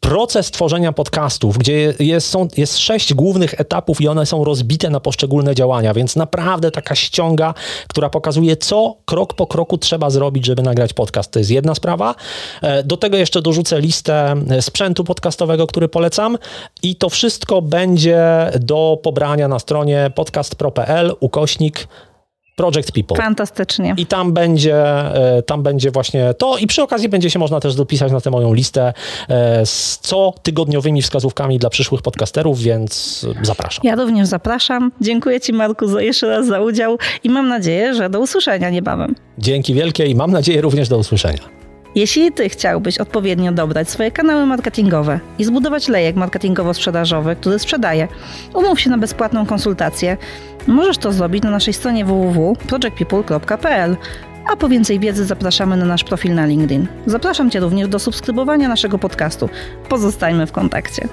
[0.00, 5.00] proces tworzenia podcastów, gdzie jest, są, jest sześć głównych etapów i one są rozbite na
[5.00, 7.54] poszczególne działania, więc naprawdę taka ściąga,
[7.88, 11.30] która pokazuje, co krok po kroku trzeba zrobić, żeby nagrać podcast.
[11.30, 12.14] To jest jedna sprawa.
[12.62, 16.38] E, do tego jeszcze dorzucę listę e, sprzętu podcastowego, który polecam
[16.82, 21.88] i to wszystko będzie do pobrania na stronie podcastpro.pl ukośnik
[22.56, 23.16] Project People.
[23.16, 23.94] Fantastycznie.
[23.96, 27.74] I tam będzie, e, tam będzie właśnie to i przy okazji będzie się można też
[27.74, 28.92] dopisać na tę moją listę
[29.28, 33.80] e, z co tygodniowymi wskazówkami dla przyszłych podcasterów, więc zapraszam.
[33.84, 34.92] Ja również zapraszam.
[35.00, 39.14] Dziękuję Ci Marku za, jeszcze raz za udział i mam nadzieję, że do usłyszenia niebawem.
[39.38, 41.61] Dzięki wielkie i mam nadzieję również do usłyszenia.
[41.94, 48.08] Jeśli Ty chciałbyś odpowiednio dobrać swoje kanały marketingowe i zbudować lejek marketingowo-sprzedażowy, który sprzedaje,
[48.54, 50.16] umów się na bezpłatną konsultację.
[50.66, 53.96] Możesz to zrobić na naszej stronie www.projectpeople.pl
[54.52, 56.86] A po więcej wiedzy zapraszamy na nasz profil na LinkedIn.
[57.06, 59.48] Zapraszam Cię również do subskrybowania naszego podcastu.
[59.88, 61.08] Pozostajmy w kontakcie.